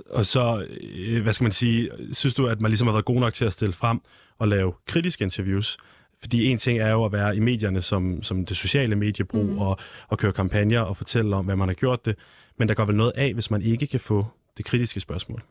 Og 0.10 0.26
så, 0.26 0.66
øh, 0.82 1.24
hvad 1.24 1.34
skal 1.34 1.46
man 1.46 1.52
sige, 1.52 1.90
synes 2.14 2.34
du, 2.34 2.48
at 2.48 2.62
man 2.62 2.72
ligesom 2.72 2.88
har 2.88 2.94
været 2.94 3.06
god 3.06 3.20
nok 3.20 3.34
til 3.34 3.46
at 3.46 3.54
stille 3.54 3.74
frem 3.74 4.00
og 4.38 4.48
lave 4.48 4.74
kritiske 4.88 5.24
interviews? 5.24 5.78
Fordi 6.20 6.46
en 6.46 6.58
ting 6.58 6.80
er 6.80 6.92
jo 6.92 7.06
at 7.06 7.12
være 7.12 7.36
i 7.36 7.40
medierne 7.40 7.82
som, 7.82 8.24
som 8.24 8.46
det 8.46 8.58
sociale 8.58 8.96
mediebrug 8.96 9.46
mm. 9.46 9.58
og, 9.58 9.78
og 10.08 10.18
køre 10.18 10.32
kampagner 10.32 10.80
og 10.80 10.98
fortælle 10.98 11.36
om, 11.36 11.46
hvad 11.46 11.56
man 11.56 11.68
har 11.68 11.76
gjort 11.76 12.06
det. 12.06 12.16
Men 12.58 12.68
der 12.68 12.74
går 12.74 12.86
vel 12.86 12.96
noget 12.96 13.12
af, 13.16 13.34
hvis 13.34 13.52
man 13.52 13.62
ikke 13.62 13.88
kan 13.88 14.00
få 14.00 14.26
det 14.58 14.66
kritiske 14.66 15.00
spørgsmål. 15.00 15.44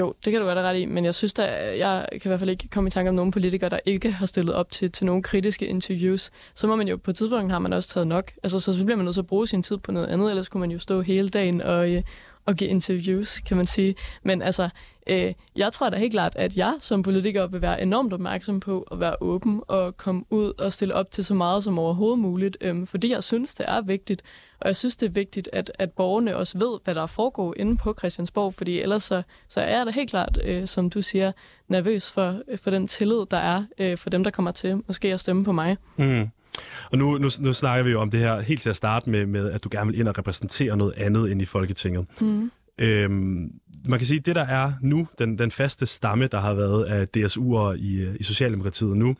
Jo, 0.00 0.12
det 0.24 0.32
kan 0.32 0.40
du 0.40 0.46
være 0.46 0.62
ret 0.62 0.76
i, 0.76 0.84
men 0.84 1.04
jeg 1.04 1.14
synes 1.14 1.34
da, 1.34 1.44
jeg 1.78 2.08
kan 2.12 2.20
i 2.24 2.28
hvert 2.28 2.38
fald 2.38 2.50
ikke 2.50 2.68
komme 2.68 2.88
i 2.88 2.90
tanke 2.90 3.08
om 3.08 3.14
nogen 3.14 3.30
politikere, 3.30 3.70
der 3.70 3.78
ikke 3.86 4.10
har 4.10 4.26
stillet 4.26 4.54
op 4.54 4.70
til, 4.70 4.92
til 4.92 5.06
nogle 5.06 5.22
kritiske 5.22 5.66
interviews. 5.66 6.30
Så 6.54 6.66
må 6.66 6.76
man 6.76 6.88
jo, 6.88 6.96
på 6.96 7.10
et 7.10 7.16
tidspunkt 7.16 7.52
har 7.52 7.58
man 7.58 7.72
også 7.72 7.88
taget 7.88 8.06
nok. 8.06 8.32
Altså, 8.42 8.60
så, 8.60 8.84
bliver 8.84 8.96
man 8.96 9.04
nødt 9.04 9.14
til 9.14 9.20
at 9.20 9.26
bruge 9.26 9.46
sin 9.46 9.62
tid 9.62 9.78
på 9.78 9.92
noget 9.92 10.06
andet, 10.06 10.30
ellers 10.30 10.48
kunne 10.48 10.60
man 10.60 10.70
jo 10.70 10.78
stå 10.78 11.00
hele 11.00 11.28
dagen 11.28 11.62
og, 11.62 11.90
øh, 11.90 12.02
at 12.50 12.56
give 12.56 12.70
interviews, 12.70 13.40
kan 13.40 13.56
man 13.56 13.66
sige. 13.66 13.94
Men 14.22 14.42
altså, 14.42 14.68
øh, 15.06 15.34
jeg 15.56 15.72
tror 15.72 15.90
da 15.90 15.96
helt 15.96 16.12
klart, 16.12 16.36
at 16.36 16.56
jeg 16.56 16.74
som 16.80 17.02
politiker 17.02 17.46
vil 17.46 17.62
være 17.62 17.82
enormt 17.82 18.12
opmærksom 18.12 18.60
på 18.60 18.86
at 18.92 19.00
være 19.00 19.16
åben 19.20 19.62
og 19.68 19.96
komme 19.96 20.24
ud 20.30 20.52
og 20.58 20.72
stille 20.72 20.94
op 20.94 21.10
til 21.10 21.24
så 21.24 21.34
meget 21.34 21.64
som 21.64 21.78
overhovedet 21.78 22.18
muligt, 22.18 22.56
øh, 22.60 22.86
fordi 22.86 23.12
jeg 23.12 23.24
synes, 23.24 23.54
det 23.54 23.66
er 23.68 23.80
vigtigt. 23.80 24.22
Og 24.60 24.66
jeg 24.66 24.76
synes, 24.76 24.96
det 24.96 25.06
er 25.06 25.10
vigtigt, 25.10 25.48
at, 25.52 25.72
at 25.78 25.90
borgerne 25.92 26.36
også 26.36 26.58
ved, 26.58 26.78
hvad 26.84 26.94
der 26.94 27.06
foregår 27.06 27.54
inde 27.56 27.76
på 27.76 27.94
Christiansborg, 27.98 28.54
fordi 28.54 28.80
ellers 28.80 29.02
så, 29.02 29.22
så 29.48 29.60
er 29.60 29.76
jeg 29.76 29.86
da 29.86 29.90
helt 29.90 30.10
klart, 30.10 30.38
øh, 30.44 30.66
som 30.66 30.90
du 30.90 31.02
siger, 31.02 31.32
nervøs 31.68 32.10
for, 32.10 32.42
for 32.56 32.70
den 32.70 32.88
tillid, 32.88 33.26
der 33.30 33.36
er 33.36 33.64
øh, 33.78 33.96
for 33.96 34.10
dem, 34.10 34.24
der 34.24 34.30
kommer 34.30 34.50
til 34.50 34.82
måske 34.86 35.08
at 35.08 35.20
stemme 35.20 35.44
på 35.44 35.52
mig. 35.52 35.76
Mm. 35.96 36.28
Og 36.90 36.98
nu, 36.98 37.18
nu, 37.18 37.28
nu 37.40 37.52
snakker 37.52 37.84
vi 37.84 37.90
jo 37.90 38.00
om 38.00 38.10
det 38.10 38.20
her 38.20 38.40
helt 38.40 38.62
til 38.62 38.70
at 38.70 38.76
starte 38.76 39.10
med, 39.10 39.26
med, 39.26 39.50
at 39.50 39.64
du 39.64 39.68
gerne 39.72 39.90
vil 39.90 40.00
ind 40.00 40.08
og 40.08 40.18
repræsentere 40.18 40.76
noget 40.76 40.92
andet 40.96 41.32
end 41.32 41.42
i 41.42 41.44
Folketinget. 41.44 42.06
Mm. 42.20 42.50
Øhm, 42.80 43.52
man 43.88 43.98
kan 43.98 44.06
sige, 44.06 44.18
at 44.18 44.26
det 44.26 44.34
der 44.36 44.44
er 44.44 44.72
nu, 44.82 45.08
den, 45.18 45.38
den 45.38 45.50
faste 45.50 45.86
stamme, 45.86 46.26
der 46.26 46.40
har 46.40 46.54
været 46.54 46.84
af 46.84 47.06
DSU'er 47.16 47.72
i, 47.72 48.16
i 48.20 48.22
Socialdemokratiet 48.22 48.96
nu, 48.96 49.16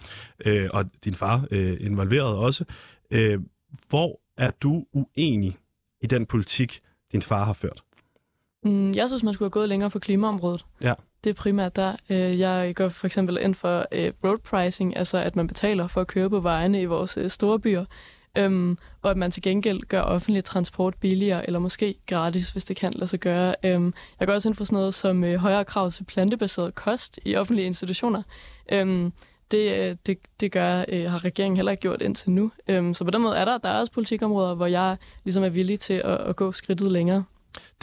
øh, 0.46 0.68
og 0.72 0.84
din 1.04 1.14
far 1.14 1.46
øh, 1.50 1.76
involveret 1.80 2.36
også, 2.36 2.64
øh, 3.10 3.40
hvor 3.88 4.20
er 4.36 4.50
du 4.62 4.84
uenig 4.92 5.56
i 6.02 6.06
den 6.06 6.26
politik, 6.26 6.80
din 7.12 7.22
far 7.22 7.44
har 7.44 7.52
ført? 7.52 7.82
Mm, 8.64 8.90
jeg 8.90 9.08
synes, 9.08 9.22
man 9.22 9.34
skulle 9.34 9.46
have 9.46 9.50
gået 9.50 9.68
længere 9.68 9.90
på 9.90 9.98
klimaområdet. 9.98 10.66
Ja. 10.82 10.94
Det 11.24 11.30
er 11.30 11.34
primært 11.34 11.76
der. 11.76 11.96
Øh, 12.10 12.38
jeg 12.38 12.74
går 12.76 12.88
for 12.88 13.06
eksempel 13.06 13.38
ind 13.40 13.54
for 13.54 13.86
øh, 13.92 14.12
road 14.24 14.38
pricing, 14.38 14.96
altså 14.96 15.18
at 15.18 15.36
man 15.36 15.46
betaler 15.46 15.86
for 15.86 16.00
at 16.00 16.06
køre 16.06 16.30
på 16.30 16.40
vejene 16.40 16.82
i 16.82 16.84
vores 16.84 17.16
øh, 17.16 17.30
store 17.30 17.58
byer, 17.58 17.84
øhm, 18.38 18.78
og 19.02 19.10
at 19.10 19.16
man 19.16 19.30
til 19.30 19.42
gengæld 19.42 19.80
gør 19.80 20.00
offentlig 20.00 20.44
transport 20.44 20.94
billigere, 20.94 21.46
eller 21.46 21.58
måske 21.58 21.94
gratis, 22.06 22.50
hvis 22.50 22.64
det 22.64 22.76
kan 22.76 22.92
lade 22.94 23.08
sig 23.08 23.20
gøre. 23.20 23.54
Øhm, 23.64 23.94
jeg 24.20 24.28
går 24.28 24.34
også 24.34 24.48
ind 24.48 24.54
for 24.54 24.64
sådan 24.64 24.76
noget 24.76 24.94
som 24.94 25.22
højere 25.22 25.64
krav 25.64 25.90
til 25.90 26.04
plantebaseret 26.04 26.74
kost 26.74 27.20
i 27.24 27.36
offentlige 27.36 27.66
institutioner. 27.66 28.22
Øhm, 28.72 29.12
det, 29.50 29.98
det, 30.06 30.18
det 30.40 30.52
gør, 30.52 30.84
øh, 30.88 31.06
har 31.06 31.24
regeringen 31.24 31.56
heller 31.56 31.72
ikke 31.72 31.80
gjort 31.80 32.02
indtil 32.02 32.30
nu. 32.30 32.52
Øhm, 32.68 32.94
så 32.94 33.04
på 33.04 33.10
den 33.10 33.22
måde 33.22 33.36
er 33.36 33.44
der, 33.44 33.58
der 33.58 33.68
er 33.68 33.80
også 33.80 33.92
politikområder, 33.92 34.54
hvor 34.54 34.66
jeg 34.66 34.96
ligesom 35.24 35.44
er 35.44 35.48
villig 35.48 35.80
til 35.80 35.94
at, 35.94 36.16
at 36.16 36.36
gå 36.36 36.52
skridtet 36.52 36.92
længere. 36.92 37.24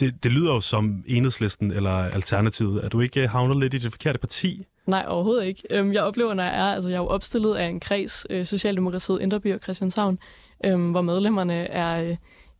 Det, 0.00 0.24
det 0.24 0.32
lyder 0.32 0.54
jo 0.54 0.60
som 0.60 1.04
enhedslisten 1.06 1.70
eller 1.70 1.90
alternativet. 1.90 2.84
Er 2.84 2.88
du 2.88 3.00
ikke 3.00 3.22
øh, 3.22 3.30
havnet 3.30 3.56
lidt 3.56 3.74
i 3.74 3.78
det 3.78 3.92
forkerte 3.92 4.18
parti? 4.18 4.66
Nej, 4.86 5.04
overhovedet 5.08 5.44
ikke. 5.44 5.62
Øhm, 5.70 5.92
jeg 5.92 6.02
oplever, 6.02 6.34
når 6.34 6.42
jeg 6.42 6.54
er, 6.54 6.74
altså 6.74 6.88
jeg 6.88 6.96
er 6.96 7.00
jo 7.00 7.06
opstillet 7.06 7.54
af 7.54 7.66
en 7.66 7.80
kreds, 7.80 8.26
øh, 8.30 8.46
Socialdemokratiet, 8.46 9.18
Inderby 9.20 9.54
og 9.54 9.60
Christianshavn, 9.62 10.18
øhm, 10.64 10.90
hvor 10.90 11.00
medlemmerne 11.00 11.54
er 11.54 12.02
øh, 12.02 12.16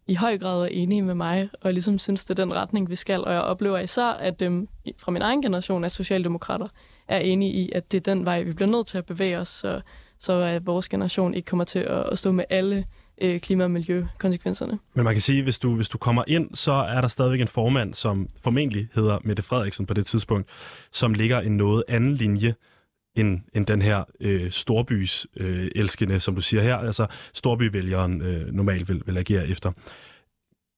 i 0.06 0.14
høj 0.14 0.38
grad 0.38 0.68
enige 0.70 1.02
med 1.02 1.14
mig, 1.14 1.50
og 1.60 1.72
ligesom 1.72 1.98
synes, 1.98 2.24
det 2.24 2.38
er 2.38 2.44
den 2.44 2.54
retning, 2.54 2.90
vi 2.90 2.94
skal. 2.94 3.24
Og 3.24 3.32
jeg 3.32 3.40
oplever 3.40 3.78
især, 3.78 4.06
at 4.06 4.42
øhm, 4.42 4.68
dem 4.86 4.94
fra 4.98 5.12
min 5.12 5.22
egen 5.22 5.42
generation 5.42 5.84
af 5.84 5.90
socialdemokrater 5.90 6.68
er 7.08 7.18
enige 7.18 7.52
i, 7.52 7.72
at 7.74 7.92
det 7.92 7.98
er 8.08 8.14
den 8.14 8.24
vej, 8.24 8.42
vi 8.42 8.52
bliver 8.52 8.70
nødt 8.70 8.86
til 8.86 8.98
at 8.98 9.06
bevæge 9.06 9.38
os, 9.38 9.48
så, 9.48 9.80
så 10.18 10.32
at 10.32 10.66
vores 10.66 10.88
generation 10.88 11.34
ikke 11.34 11.46
kommer 11.46 11.64
til 11.64 11.78
at, 11.78 12.06
at 12.12 12.18
stå 12.18 12.32
med 12.32 12.44
alle 12.50 12.84
øh, 13.20 13.40
klima- 13.40 13.64
og 13.64 13.70
miljøkonsekvenserne. 13.70 14.78
Men 14.94 15.04
man 15.04 15.14
kan 15.14 15.20
sige, 15.20 15.38
at 15.38 15.44
hvis 15.44 15.58
du, 15.58 15.74
hvis 15.74 15.88
du 15.88 15.98
kommer 15.98 16.24
ind, 16.26 16.50
så 16.54 16.72
er 16.72 17.00
der 17.00 17.08
stadigvæk 17.08 17.40
en 17.40 17.48
formand, 17.48 17.94
som 17.94 18.28
formentlig 18.44 18.88
hedder 18.94 19.18
Mette 19.24 19.42
Frederiksen 19.42 19.86
på 19.86 19.94
det 19.94 20.06
tidspunkt, 20.06 20.48
som 20.92 21.14
ligger 21.14 21.40
en 21.40 21.56
noget 21.56 21.84
anden 21.88 22.14
linje 22.14 22.54
end, 23.16 23.40
end 23.54 23.66
den 23.66 23.82
her 23.82 24.04
øh, 24.20 24.50
storbys 24.50 25.26
øh, 25.36 25.70
elskende, 25.76 26.20
som 26.20 26.34
du 26.34 26.40
siger 26.40 26.62
her, 26.62 26.76
altså 26.76 27.06
storbyvælgeren 27.34 28.22
øh, 28.22 28.54
normalt 28.54 28.88
vil, 28.88 29.02
vil 29.06 29.16
agere 29.16 29.48
efter. 29.48 29.72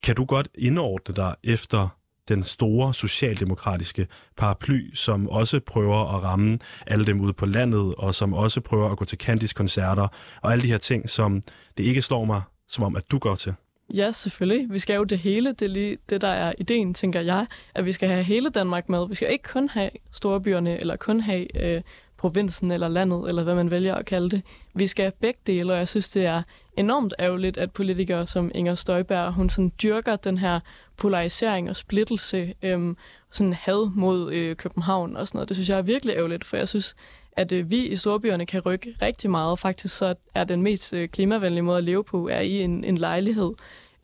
Kan 0.03 0.17
du 0.17 0.25
godt 0.25 0.49
indordne 0.59 1.15
dig 1.15 1.35
efter 1.45 2.00
den 2.31 2.43
store 2.43 2.95
socialdemokratiske 2.95 4.07
paraply, 4.37 4.95
som 4.95 5.29
også 5.29 5.61
prøver 5.61 6.17
at 6.17 6.23
ramme 6.23 6.59
alle 6.87 7.07
dem 7.07 7.21
ude 7.21 7.33
på 7.33 7.47
landet, 7.47 7.95
og 7.99 8.15
som 8.15 8.35
også 8.35 8.61
prøver 8.61 8.91
at 8.91 8.99
gå 8.99 9.05
til 9.05 9.19
Candice-koncerter, 9.19 10.09
og 10.43 10.53
alle 10.53 10.63
de 10.63 10.69
her 10.69 10.79
ting, 10.79 11.11
som 11.11 11.43
det 11.79 11.85
ikke 11.85 12.03
slår 12.03 12.25
mig 12.25 12.43
som 12.69 12.85
om, 12.85 12.97
at 12.97 13.11
du 13.11 13.19
går 13.19 13.35
til. 13.35 13.55
Ja, 13.95 14.13
selvfølgelig. 14.13 14.67
Vi 14.71 14.79
skal 14.79 14.97
jo 14.97 15.05
det 15.05 15.19
hele. 15.19 15.49
Det 15.49 15.63
er 15.63 15.69
lige 15.69 15.97
det, 16.11 16.21
der 16.21 16.29
er 16.29 16.53
ideen, 16.59 16.95
tænker 16.95 17.21
jeg, 17.21 17.47
at 17.75 17.85
vi 17.85 17.93
skal 17.93 18.09
have 18.09 18.23
hele 18.23 18.51
Danmark 18.51 18.89
med. 18.89 19.09
Vi 19.09 19.15
skal 19.15 19.33
ikke 19.33 19.49
kun 19.53 19.69
have 19.69 19.91
storbyerne, 20.13 20.81
eller 20.81 20.97
kun 20.97 21.21
have 21.21 21.63
øh, 21.65 21.83
provinsen 22.17 22.71
eller 22.71 22.89
landet, 22.89 23.29
eller 23.29 23.43
hvad 23.43 23.55
man 23.55 23.71
vælger 23.71 23.95
at 23.95 24.07
kalde 24.07 24.31
det. 24.31 24.43
Vi 24.75 24.87
skal 24.87 25.03
have 25.03 25.13
begge 25.21 25.41
dele, 25.47 25.73
og 25.73 25.79
jeg 25.79 25.89
synes, 25.89 26.11
det 26.11 26.27
er 26.27 26.43
enormt 26.77 27.15
ærgerligt, 27.19 27.59
at 27.59 27.73
politikere 27.73 28.27
som 28.27 28.51
Inger 28.55 28.75
Støjberg, 28.75 29.33
hun 29.33 29.51
sådan 29.51 29.73
dyrker 29.83 30.17
den 30.17 30.39
her 30.39 30.61
polarisering 31.01 31.71
og 31.71 31.77
splittelse, 31.77 32.55
øhm, 32.63 32.97
sådan 33.31 33.53
had 33.53 33.95
mod 33.95 34.33
øh, 34.33 34.57
København 34.57 35.17
og 35.17 35.29
sådan 35.29 35.37
noget. 35.37 35.49
Det 35.49 35.57
synes 35.57 35.69
jeg 35.69 35.79
er 35.79 35.83
virkelig 35.83 36.17
ærgerligt, 36.17 36.45
for 36.45 36.57
jeg 36.57 36.69
synes, 36.69 36.95
at 37.33 37.53
øh, 37.53 37.71
vi 37.71 37.87
i 37.87 37.97
storbyerne 37.97 38.47
kan 38.47 38.61
rykke 38.61 38.95
rigtig 39.03 39.31
meget. 39.31 39.59
Faktisk 39.59 39.97
så 39.97 40.15
er 40.35 40.45
den 40.45 40.63
mest 40.63 40.93
øh, 40.93 41.09
klimavenlige 41.09 41.63
måde 41.63 41.79
at 41.79 41.85
leve 41.85 42.05
på, 42.05 42.29
er 42.29 42.41
i 42.41 42.63
en, 42.63 42.85
en 42.85 42.99
lejlighed 42.99 43.53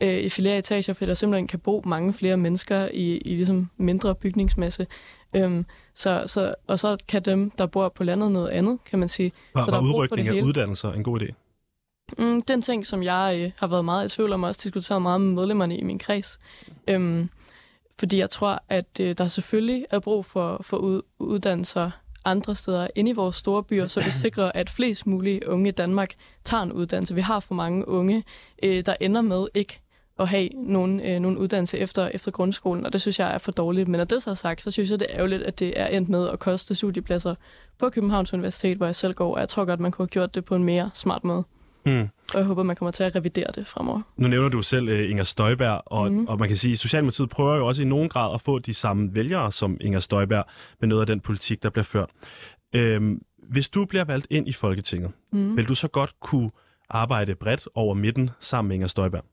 øh, 0.00 0.18
i 0.18 0.28
flere 0.28 0.58
etager, 0.58 0.92
fordi 0.92 1.08
der 1.08 1.14
simpelthen 1.14 1.46
kan 1.46 1.58
bo 1.58 1.82
mange 1.84 2.12
flere 2.12 2.36
mennesker 2.36 2.88
i, 2.94 3.16
i 3.16 3.36
ligesom 3.36 3.70
mindre 3.76 4.14
bygningsmasse. 4.14 4.86
Øhm, 5.36 5.66
så, 5.94 6.22
så, 6.26 6.54
og 6.66 6.78
så 6.78 6.96
kan 7.08 7.22
dem, 7.22 7.50
der 7.50 7.66
bor 7.66 7.88
på 7.88 8.04
landet, 8.04 8.32
noget 8.32 8.48
andet, 8.48 8.78
kan 8.90 8.98
man 8.98 9.08
sige. 9.08 9.32
Var, 9.54 9.64
så 9.64 9.70
der 9.70 9.76
var 9.76 9.84
udrykning 9.84 10.28
af 10.28 10.42
uddannelser 10.42 10.92
en 10.92 11.02
god 11.02 11.20
idé? 11.20 11.45
Mm, 12.18 12.40
den 12.40 12.62
ting, 12.62 12.86
som 12.86 13.02
jeg 13.02 13.36
øh, 13.38 13.50
har 13.58 13.66
været 13.66 13.84
meget 13.84 14.12
i 14.12 14.16
tvivl 14.16 14.32
om, 14.32 14.42
og 14.42 14.48
også 14.48 14.60
diskuteret 14.64 15.02
meget 15.02 15.20
med 15.20 15.34
medlemmerne 15.34 15.76
i 15.76 15.82
min 15.82 15.98
kreds. 15.98 16.38
Øhm, 16.88 17.30
fordi 17.98 18.18
jeg 18.18 18.30
tror, 18.30 18.62
at 18.68 19.00
øh, 19.00 19.14
der 19.18 19.28
selvfølgelig 19.28 19.86
er 19.90 19.98
brug 19.98 20.24
for, 20.24 20.60
for 20.62 20.76
ud, 20.76 21.02
uddannelser 21.18 21.90
andre 22.24 22.54
steder 22.54 22.88
end 22.94 23.08
i 23.08 23.12
vores 23.12 23.36
store 23.36 23.62
byer, 23.62 23.86
så 23.86 24.04
vi 24.04 24.10
sikrer, 24.10 24.52
at 24.54 24.70
flest 24.70 25.06
mulige 25.06 25.48
unge 25.48 25.68
i 25.68 25.72
Danmark 25.72 26.14
tager 26.44 26.62
en 26.62 26.72
uddannelse. 26.72 27.14
Vi 27.14 27.20
har 27.20 27.40
for 27.40 27.54
mange 27.54 27.88
unge, 27.88 28.24
øh, 28.62 28.86
der 28.86 28.94
ender 29.00 29.22
med 29.22 29.46
ikke 29.54 29.80
at 30.18 30.28
have 30.28 30.48
nogen, 30.54 31.00
øh, 31.00 31.20
nogen 31.20 31.38
uddannelse 31.38 31.78
efter, 31.78 32.06
efter 32.06 32.30
grundskolen, 32.30 32.86
og 32.86 32.92
det 32.92 33.00
synes 33.00 33.18
jeg 33.18 33.34
er 33.34 33.38
for 33.38 33.52
dårligt. 33.52 33.88
Men 33.88 33.98
når 33.98 34.04
det 34.04 34.22
så 34.22 34.30
er 34.30 34.34
sagt, 34.34 34.62
så 34.62 34.70
synes 34.70 34.90
jeg, 34.90 35.00
det 35.00 35.06
er 35.10 35.16
ærgerligt, 35.16 35.42
at 35.42 35.58
det 35.58 35.80
er 35.80 35.86
endt 35.86 36.08
med 36.08 36.28
at 36.28 36.38
koste 36.38 36.74
studiepladser 36.74 37.34
på 37.78 37.90
Københavns 37.90 38.32
Universitet, 38.32 38.76
hvor 38.76 38.86
jeg 38.86 38.94
selv 38.94 39.14
går, 39.14 39.34
og 39.34 39.40
jeg 39.40 39.48
tror 39.48 39.64
godt, 39.64 39.80
man 39.80 39.92
kunne 39.92 40.02
have 40.02 40.10
gjort 40.10 40.34
det 40.34 40.44
på 40.44 40.56
en 40.56 40.64
mere 40.64 40.90
smart 40.94 41.24
måde. 41.24 41.44
Mm. 41.86 42.08
Og 42.34 42.38
jeg 42.38 42.44
håber, 42.44 42.62
man 42.62 42.76
kommer 42.76 42.92
til 42.92 43.04
at 43.04 43.16
revidere 43.16 43.46
det 43.54 43.66
fremover. 43.66 44.00
Nu 44.16 44.28
nævner 44.28 44.48
du 44.48 44.62
selv 44.62 44.88
uh, 44.88 45.10
Inger 45.10 45.24
Støjberg, 45.24 45.82
og, 45.86 46.12
mm. 46.12 46.26
og 46.26 46.38
man 46.38 46.48
kan 46.48 46.56
sige, 46.56 46.72
at 46.72 46.78
Socialdemokratiet 46.78 47.30
prøver 47.30 47.56
jo 47.56 47.66
også 47.66 47.82
i 47.82 47.84
nogen 47.84 48.08
grad 48.08 48.34
at 48.34 48.40
få 48.40 48.58
de 48.58 48.74
samme 48.74 49.14
vælgere 49.14 49.52
som 49.52 49.76
Inger 49.80 50.00
Støjberg 50.00 50.44
med 50.80 50.88
noget 50.88 51.00
af 51.00 51.06
den 51.06 51.20
politik, 51.20 51.62
der 51.62 51.70
bliver 51.70 51.84
ført. 51.84 52.10
Øhm, 52.74 53.22
hvis 53.48 53.68
du 53.68 53.84
bliver 53.84 54.04
valgt 54.04 54.26
ind 54.30 54.48
i 54.48 54.52
Folketinget, 54.52 55.10
mm. 55.32 55.56
vil 55.56 55.68
du 55.68 55.74
så 55.74 55.88
godt 55.88 56.20
kunne 56.20 56.50
arbejde 56.90 57.34
bredt 57.34 57.68
over 57.74 57.94
midten 57.94 58.30
sammen 58.40 58.68
med 58.68 58.74
Inger 58.74 58.88
Støjberg? 58.88 59.24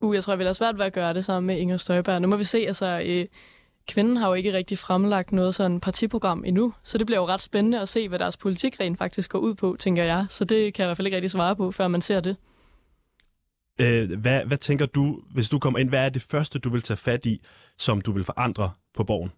Uh, 0.00 0.14
jeg 0.14 0.24
tror, 0.24 0.32
jeg 0.32 0.38
vil 0.38 0.46
have 0.46 0.54
svært 0.54 0.78
ved 0.78 0.84
at 0.84 0.92
gøre 0.92 1.14
det 1.14 1.24
sammen 1.24 1.46
med 1.46 1.58
Inger 1.58 1.76
Støjberg. 1.76 2.22
Nu 2.22 2.28
må 2.28 2.36
vi 2.36 2.44
se, 2.44 2.58
altså... 2.58 3.02
Øh, 3.06 3.26
kvinden 3.88 4.16
har 4.16 4.28
jo 4.28 4.34
ikke 4.34 4.52
rigtig 4.52 4.78
fremlagt 4.78 5.32
noget 5.32 5.54
sådan 5.54 5.80
partiprogram 5.80 6.44
endnu, 6.46 6.74
så 6.82 6.98
det 6.98 7.06
bliver 7.06 7.20
jo 7.20 7.26
ret 7.26 7.42
spændende 7.42 7.80
at 7.80 7.88
se, 7.88 8.08
hvad 8.08 8.18
deres 8.18 8.36
politik 8.36 8.80
rent 8.80 8.98
faktisk 8.98 9.30
går 9.30 9.38
ud 9.38 9.54
på, 9.54 9.76
tænker 9.78 10.04
jeg. 10.04 10.26
Så 10.28 10.44
det 10.44 10.74
kan 10.74 10.82
jeg 10.82 10.86
i 10.86 10.88
hvert 10.88 10.96
fald 10.96 11.06
ikke 11.06 11.16
rigtig 11.16 11.30
svare 11.30 11.56
på, 11.56 11.72
før 11.72 11.88
man 11.88 12.00
ser 12.00 12.20
det. 12.20 12.36
Øh, 13.80 14.20
hvad, 14.20 14.44
hvad 14.44 14.56
tænker 14.58 14.86
du, 14.86 15.20
hvis 15.30 15.48
du 15.48 15.58
kommer 15.58 15.78
ind, 15.78 15.88
hvad 15.88 16.04
er 16.04 16.08
det 16.08 16.22
første, 16.22 16.58
du 16.58 16.70
vil 16.70 16.82
tage 16.82 16.96
fat 16.96 17.26
i, 17.26 17.44
som 17.78 18.00
du 18.00 18.12
vil 18.12 18.24
forandre 18.24 18.70
på 18.94 19.04
borgen? 19.04 19.32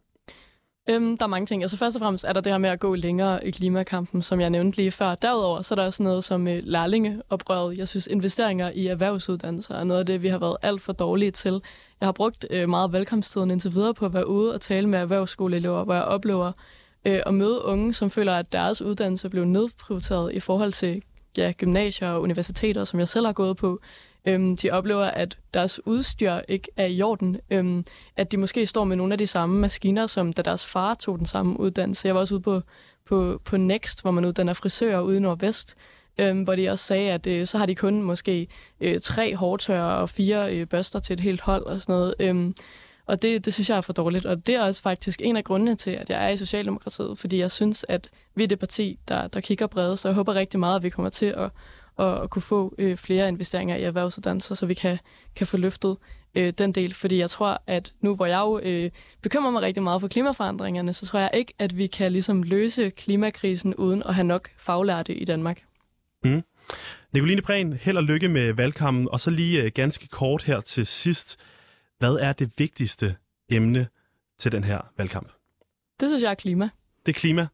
Øhm, 0.88 1.16
der 1.16 1.24
er 1.24 1.28
mange 1.28 1.46
ting. 1.46 1.62
Altså 1.62 1.76
først 1.76 1.96
og 1.96 2.00
fremmest 2.00 2.24
er 2.24 2.32
der 2.32 2.40
det 2.40 2.52
her 2.52 2.58
med 2.58 2.70
at 2.70 2.80
gå 2.80 2.94
længere 2.94 3.46
i 3.46 3.50
klimakampen, 3.50 4.22
som 4.22 4.40
jeg 4.40 4.50
nævnte 4.50 4.76
lige 4.76 4.90
før. 4.90 5.14
Derudover 5.14 5.62
så 5.62 5.74
er 5.74 5.76
der 5.76 5.84
også 5.84 6.02
noget 6.02 6.24
som 6.24 6.48
øh, 6.48 6.62
lærlingeoprøret. 6.64 7.78
Jeg 7.78 7.88
synes, 7.88 8.06
investeringer 8.06 8.70
i 8.74 8.86
erhvervsuddannelser 8.86 9.74
er 9.74 9.84
noget 9.84 10.00
af 10.00 10.06
det, 10.06 10.22
vi 10.22 10.28
har 10.28 10.38
været 10.38 10.56
alt 10.62 10.82
for 10.82 10.92
dårlige 10.92 11.30
til. 11.30 11.62
Jeg 12.00 12.06
har 12.06 12.12
brugt 12.12 12.46
øh, 12.50 12.68
meget 12.68 12.92
velkomsttiden 12.92 13.50
indtil 13.50 13.74
videre 13.74 13.94
på 13.94 14.06
at 14.06 14.14
være 14.14 14.28
ude 14.28 14.54
og 14.54 14.60
tale 14.60 14.88
med 14.88 14.98
erhvervsskoleelever, 14.98 15.84
hvor 15.84 15.94
jeg 15.94 16.04
oplever 16.04 16.52
øh, 17.04 17.20
at 17.26 17.34
møde 17.34 17.64
unge, 17.64 17.94
som 17.94 18.10
føler, 18.10 18.34
at 18.36 18.52
deres 18.52 18.82
uddannelse 18.82 19.28
blev 19.28 19.44
nedprioriteret 19.44 20.34
i 20.34 20.40
forhold 20.40 20.72
til 20.72 21.02
ja, 21.36 21.52
gymnasier 21.52 22.08
og 22.08 22.22
universiteter, 22.22 22.84
som 22.84 22.98
jeg 22.98 23.08
selv 23.08 23.26
har 23.26 23.32
gået 23.32 23.56
på. 23.56 23.80
Øhm, 24.26 24.56
de 24.56 24.70
oplever, 24.70 25.04
at 25.04 25.38
deres 25.54 25.86
udstyr 25.86 26.40
ikke 26.48 26.68
er 26.76 26.86
i 26.86 27.02
orden. 27.02 27.40
Øhm, 27.50 27.84
at 28.16 28.32
de 28.32 28.36
måske 28.36 28.66
står 28.66 28.84
med 28.84 28.96
nogle 28.96 29.14
af 29.14 29.18
de 29.18 29.26
samme 29.26 29.58
maskiner, 29.58 30.06
som 30.06 30.32
da 30.32 30.42
deres 30.42 30.66
far 30.66 30.94
tog 30.94 31.18
den 31.18 31.26
samme 31.26 31.60
uddannelse. 31.60 32.08
Jeg 32.08 32.14
var 32.14 32.20
også 32.20 32.34
ude 32.34 32.42
på, 32.42 32.62
på, 33.06 33.40
på 33.44 33.56
Next, 33.56 34.02
hvor 34.02 34.10
man 34.10 34.24
uddanner 34.24 34.52
frisører 34.52 35.00
ude 35.00 35.16
i 35.16 35.20
Nordvest, 35.20 35.76
øhm, 36.18 36.42
hvor 36.42 36.56
de 36.56 36.68
også 36.68 36.84
sagde, 36.84 37.12
at 37.12 37.26
øh, 37.26 37.46
så 37.46 37.58
har 37.58 37.66
de 37.66 37.74
kun 37.74 38.02
måske 38.02 38.48
øh, 38.80 39.00
tre 39.00 39.36
hårtørre 39.36 39.96
og 39.96 40.10
fire 40.10 40.56
øh, 40.56 40.66
børster 40.66 40.98
til 40.98 41.14
et 41.14 41.20
helt 41.20 41.40
hold 41.40 41.66
og 41.66 41.80
sådan 41.80 41.92
noget. 41.92 42.14
Øhm, 42.20 42.54
og 43.06 43.22
det, 43.22 43.44
det 43.44 43.54
synes 43.54 43.70
jeg 43.70 43.76
er 43.76 43.80
for 43.80 43.92
dårligt. 43.92 44.26
Og 44.26 44.46
det 44.46 44.54
er 44.54 44.62
også 44.62 44.82
faktisk 44.82 45.20
en 45.24 45.36
af 45.36 45.44
grundene 45.44 45.74
til, 45.74 45.90
at 45.90 46.10
jeg 46.10 46.24
er 46.24 46.28
i 46.28 46.36
Socialdemokratiet, 46.36 47.18
fordi 47.18 47.40
jeg 47.40 47.50
synes, 47.50 47.84
at 47.88 48.08
vi 48.34 48.42
er 48.42 48.48
det 48.48 48.58
parti, 48.58 48.98
der, 49.08 49.28
der 49.28 49.40
kigger 49.40 49.66
bredt, 49.66 49.98
så 49.98 50.08
jeg 50.08 50.14
håber 50.14 50.34
rigtig 50.34 50.60
meget, 50.60 50.76
at 50.76 50.82
vi 50.82 50.90
kommer 50.90 51.10
til 51.10 51.26
at, 51.26 51.50
at, 51.98 52.22
at 52.22 52.30
kunne 52.30 52.42
få 52.42 52.74
øh, 52.78 52.96
flere 52.96 53.28
investeringer 53.28 53.76
i 53.76 53.82
erhvervsuddannelser, 53.82 54.54
så 54.54 54.66
vi 54.66 54.74
kan, 54.74 54.98
kan 55.36 55.46
få 55.46 55.56
løftet 55.56 55.96
øh, 56.34 56.52
den 56.58 56.72
del. 56.72 56.94
Fordi 56.94 57.18
jeg 57.18 57.30
tror, 57.30 57.62
at 57.66 57.92
nu 58.00 58.14
hvor 58.14 58.26
jeg 58.26 58.38
jo 58.38 58.60
øh, 58.62 58.90
bekymrer 59.22 59.50
mig 59.50 59.62
rigtig 59.62 59.82
meget 59.82 60.00
for 60.00 60.08
klimaforandringerne, 60.08 60.92
så 60.92 61.06
tror 61.06 61.18
jeg 61.18 61.30
ikke, 61.34 61.54
at 61.58 61.78
vi 61.78 61.86
kan 61.86 62.12
ligesom 62.12 62.42
løse 62.42 62.90
klimakrisen 62.90 63.74
uden 63.74 64.02
at 64.02 64.14
have 64.14 64.26
nok 64.26 64.50
faglærte 64.58 65.14
i 65.14 65.24
Danmark. 65.24 65.62
Mm. 66.24 66.42
Nicoline 67.12 67.42
Prehn, 67.42 67.72
held 67.72 67.96
og 67.96 68.02
lykke 68.02 68.28
med 68.28 68.52
valgkampen, 68.52 69.08
og 69.12 69.20
så 69.20 69.30
lige 69.30 69.62
øh, 69.62 69.70
ganske 69.74 70.08
kort 70.08 70.42
her 70.42 70.60
til 70.60 70.86
sidst. 70.86 71.36
Hvad 71.98 72.14
er 72.14 72.32
det 72.32 72.50
vigtigste 72.58 73.16
emne 73.50 73.88
til 74.38 74.52
den 74.52 74.64
her 74.64 74.80
valgkamp? 74.98 75.28
Det 76.00 76.08
synes 76.08 76.22
jeg 76.22 76.30
er 76.30 76.34
klima. 76.34 76.68
Det 77.06 77.16
er 77.16 77.18
klima? 77.18 77.46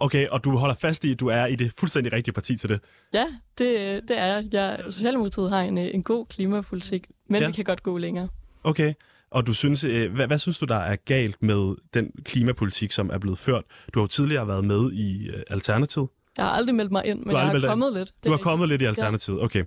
Okay, 0.00 0.28
og 0.28 0.44
du 0.44 0.56
holder 0.56 0.74
fast 0.74 1.04
i, 1.04 1.12
at 1.12 1.20
du 1.20 1.26
er 1.26 1.46
i 1.46 1.54
det 1.54 1.72
fuldstændig 1.78 2.12
rigtige 2.12 2.34
parti 2.34 2.56
til 2.56 2.68
det? 2.68 2.80
Ja, 3.14 3.24
det, 3.58 4.00
det 4.08 4.18
er 4.18 4.26
jeg. 4.26 4.44
jeg. 4.52 4.84
Socialdemokratiet 4.88 5.50
har 5.50 5.62
en, 5.62 5.78
en 5.78 6.02
god 6.02 6.26
klimapolitik, 6.26 7.06
men 7.28 7.42
ja. 7.42 7.46
vi 7.46 7.52
kan 7.52 7.64
godt 7.64 7.82
gå 7.82 7.98
længere. 7.98 8.28
Okay, 8.64 8.94
og 9.30 9.46
du 9.46 9.52
synes, 9.52 9.84
øh, 9.84 10.12
hvad, 10.12 10.26
hvad 10.26 10.38
synes 10.38 10.58
du, 10.58 10.64
der 10.64 10.76
er 10.76 10.96
galt 10.96 11.42
med 11.42 11.74
den 11.94 12.12
klimapolitik, 12.24 12.92
som 12.92 13.10
er 13.12 13.18
blevet 13.18 13.38
ført? 13.38 13.64
Du 13.94 13.98
har 13.98 14.04
jo 14.04 14.08
tidligere 14.08 14.48
været 14.48 14.64
med 14.64 14.92
i 14.92 15.28
øh, 15.28 15.42
Alternativet. 15.50 16.08
Jeg 16.36 16.44
har 16.44 16.52
aldrig 16.52 16.74
meldt 16.74 16.92
mig 16.92 17.06
ind, 17.06 17.24
men 17.24 17.36
jeg 17.36 17.40
har 17.40 17.60
kommet 17.60 17.92
lidt. 17.92 18.08
Det 18.08 18.24
du 18.24 18.30
har 18.30 18.38
kommet 18.38 18.68
lidt 18.68 18.82
i 18.82 18.84
Alternativet, 18.84 19.38
ja. 19.38 19.44
okay. 19.44 19.64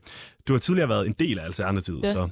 Du 0.48 0.54
har 0.54 0.60
tidligere 0.60 0.90
været 0.90 1.08
en 1.08 1.16
del 1.20 1.40
af 1.40 1.46
Alternativet, 1.46 2.04
ja. 2.04 2.14
så 2.14 2.30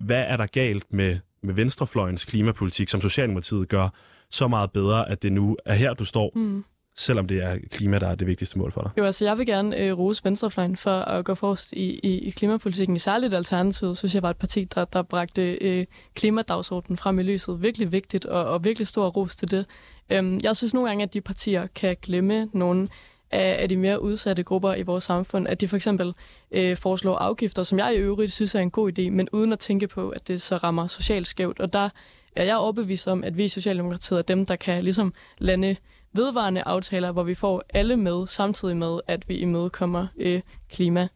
hvad 0.00 0.24
er 0.28 0.36
der 0.36 0.46
galt 0.46 0.92
med, 0.92 1.18
med 1.42 1.54
venstrefløjens 1.54 2.24
klimapolitik, 2.24 2.88
som 2.88 3.00
Socialdemokratiet 3.00 3.68
gør 3.68 3.88
så 4.30 4.48
meget 4.48 4.72
bedre, 4.72 5.08
at 5.08 5.22
det 5.22 5.32
nu 5.32 5.56
er 5.64 5.74
her, 5.74 5.94
du 5.94 6.04
står, 6.04 6.32
mm 6.34 6.64
selvom 6.96 7.26
det 7.26 7.44
er 7.44 7.58
klima, 7.70 7.98
der 7.98 8.08
er 8.08 8.14
det 8.14 8.26
vigtigste 8.26 8.58
mål 8.58 8.72
for 8.72 8.82
dig? 8.82 8.90
Jo, 8.98 9.04
altså 9.04 9.24
jeg 9.24 9.38
vil 9.38 9.46
gerne 9.46 9.76
øh, 9.76 9.98
rose 9.98 10.24
venstrefløjen 10.24 10.76
for 10.76 10.98
at 10.98 11.24
gå 11.24 11.34
forrest 11.34 11.72
i, 11.72 12.00
i, 12.02 12.18
i 12.18 12.30
klimapolitikken. 12.30 12.96
I 12.96 12.98
særligt 12.98 13.34
Alternativet, 13.34 13.98
synes 13.98 14.14
jeg 14.14 14.22
var 14.22 14.30
et 14.30 14.36
parti, 14.36 14.64
der, 14.64 14.84
der 14.84 15.02
bragte 15.02 15.52
øh, 15.52 15.86
klimadagsordenen 16.14 16.96
frem 16.96 17.18
i 17.18 17.22
lyset. 17.22 17.62
Virkelig 17.62 17.92
vigtigt, 17.92 18.24
og, 18.24 18.44
og 18.44 18.64
virkelig 18.64 18.86
stor 18.86 19.08
ros 19.08 19.36
til 19.36 19.50
det. 19.50 19.66
Øhm, 20.10 20.40
jeg 20.42 20.56
synes 20.56 20.74
nogle 20.74 20.88
gange, 20.88 21.02
at 21.02 21.14
de 21.14 21.20
partier 21.20 21.66
kan 21.66 21.96
glemme 22.02 22.48
nogle 22.52 22.88
af, 23.30 23.56
af 23.62 23.68
de 23.68 23.76
mere 23.76 24.02
udsatte 24.02 24.42
grupper 24.42 24.74
i 24.74 24.82
vores 24.82 25.04
samfund, 25.04 25.48
at 25.48 25.60
de 25.60 25.68
for 25.68 25.76
eksempel 25.76 26.14
øh, 26.50 26.76
foreslår 26.76 27.16
afgifter, 27.16 27.62
som 27.62 27.78
jeg 27.78 27.94
i 27.94 27.98
øvrigt 27.98 28.32
synes 28.32 28.54
er 28.54 28.60
en 28.60 28.70
god 28.70 28.98
idé, 28.98 29.10
men 29.10 29.28
uden 29.32 29.52
at 29.52 29.58
tænke 29.58 29.88
på, 29.88 30.08
at 30.08 30.28
det 30.28 30.42
så 30.42 30.56
rammer 30.56 30.86
socialt 30.86 31.26
skævt. 31.26 31.60
Og 31.60 31.72
der 31.72 31.88
er 32.36 32.44
jeg 32.44 32.56
overbevist 32.56 33.08
om, 33.08 33.24
at 33.24 33.36
vi 33.36 33.44
i 33.44 33.48
Socialdemokratiet 33.48 34.18
er 34.18 34.22
dem, 34.22 34.46
der 34.46 34.56
kan 34.56 34.84
ligesom 34.84 35.14
lande 35.38 35.76
vedvarende 36.16 36.62
aftaler, 36.62 37.12
hvor 37.12 37.22
vi 37.22 37.34
får 37.34 37.62
alle 37.74 37.96
med, 37.96 38.26
samtidig 38.26 38.76
med, 38.76 39.00
at 39.08 39.28
vi 39.28 39.34
imødekommer 39.34 40.06
øh, 40.18 40.40
klima. 40.70 41.08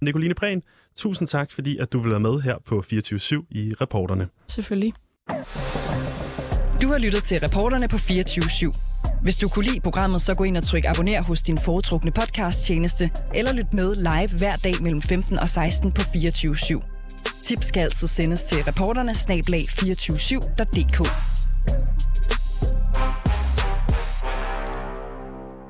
Nicoline 0.00 0.34
Prehn, 0.34 0.62
tusind 0.96 1.28
tak, 1.28 1.52
fordi 1.52 1.78
at 1.78 1.92
du 1.92 2.00
vil 2.00 2.10
være 2.10 2.20
med 2.20 2.40
her 2.40 2.56
på 2.66 2.78
24-7 2.78 2.88
i 3.50 3.74
Reporterne. 3.80 4.28
Selvfølgelig. 4.48 4.94
Du 6.82 6.88
har 6.88 6.98
lyttet 6.98 7.22
til 7.22 7.40
Reporterne 7.40 7.88
på 7.88 7.96
24-7. 7.96 9.22
Hvis 9.22 9.36
du 9.36 9.48
kunne 9.48 9.64
lide 9.64 9.80
programmet, 9.80 10.20
så 10.20 10.34
gå 10.34 10.44
ind 10.44 10.56
og 10.56 10.62
tryk 10.62 10.84
abonner 10.84 11.22
hos 11.28 11.42
din 11.42 11.58
foretrukne 11.58 12.10
podcast-tjeneste, 12.10 13.10
eller 13.34 13.52
lyt 13.52 13.72
med 13.72 13.94
live 13.94 14.38
hver 14.38 14.56
dag 14.64 14.74
mellem 14.82 15.02
15 15.02 15.38
og 15.38 15.48
16 15.48 15.92
på 15.92 16.00
24-7. 16.00 17.00
Tips 17.44 17.66
skal 17.66 17.80
altid 17.80 18.08
sendes 18.08 18.44
til 18.44 18.58
reporterne 18.64 19.14
snablag 19.14 19.62
247.dk. 19.62 21.00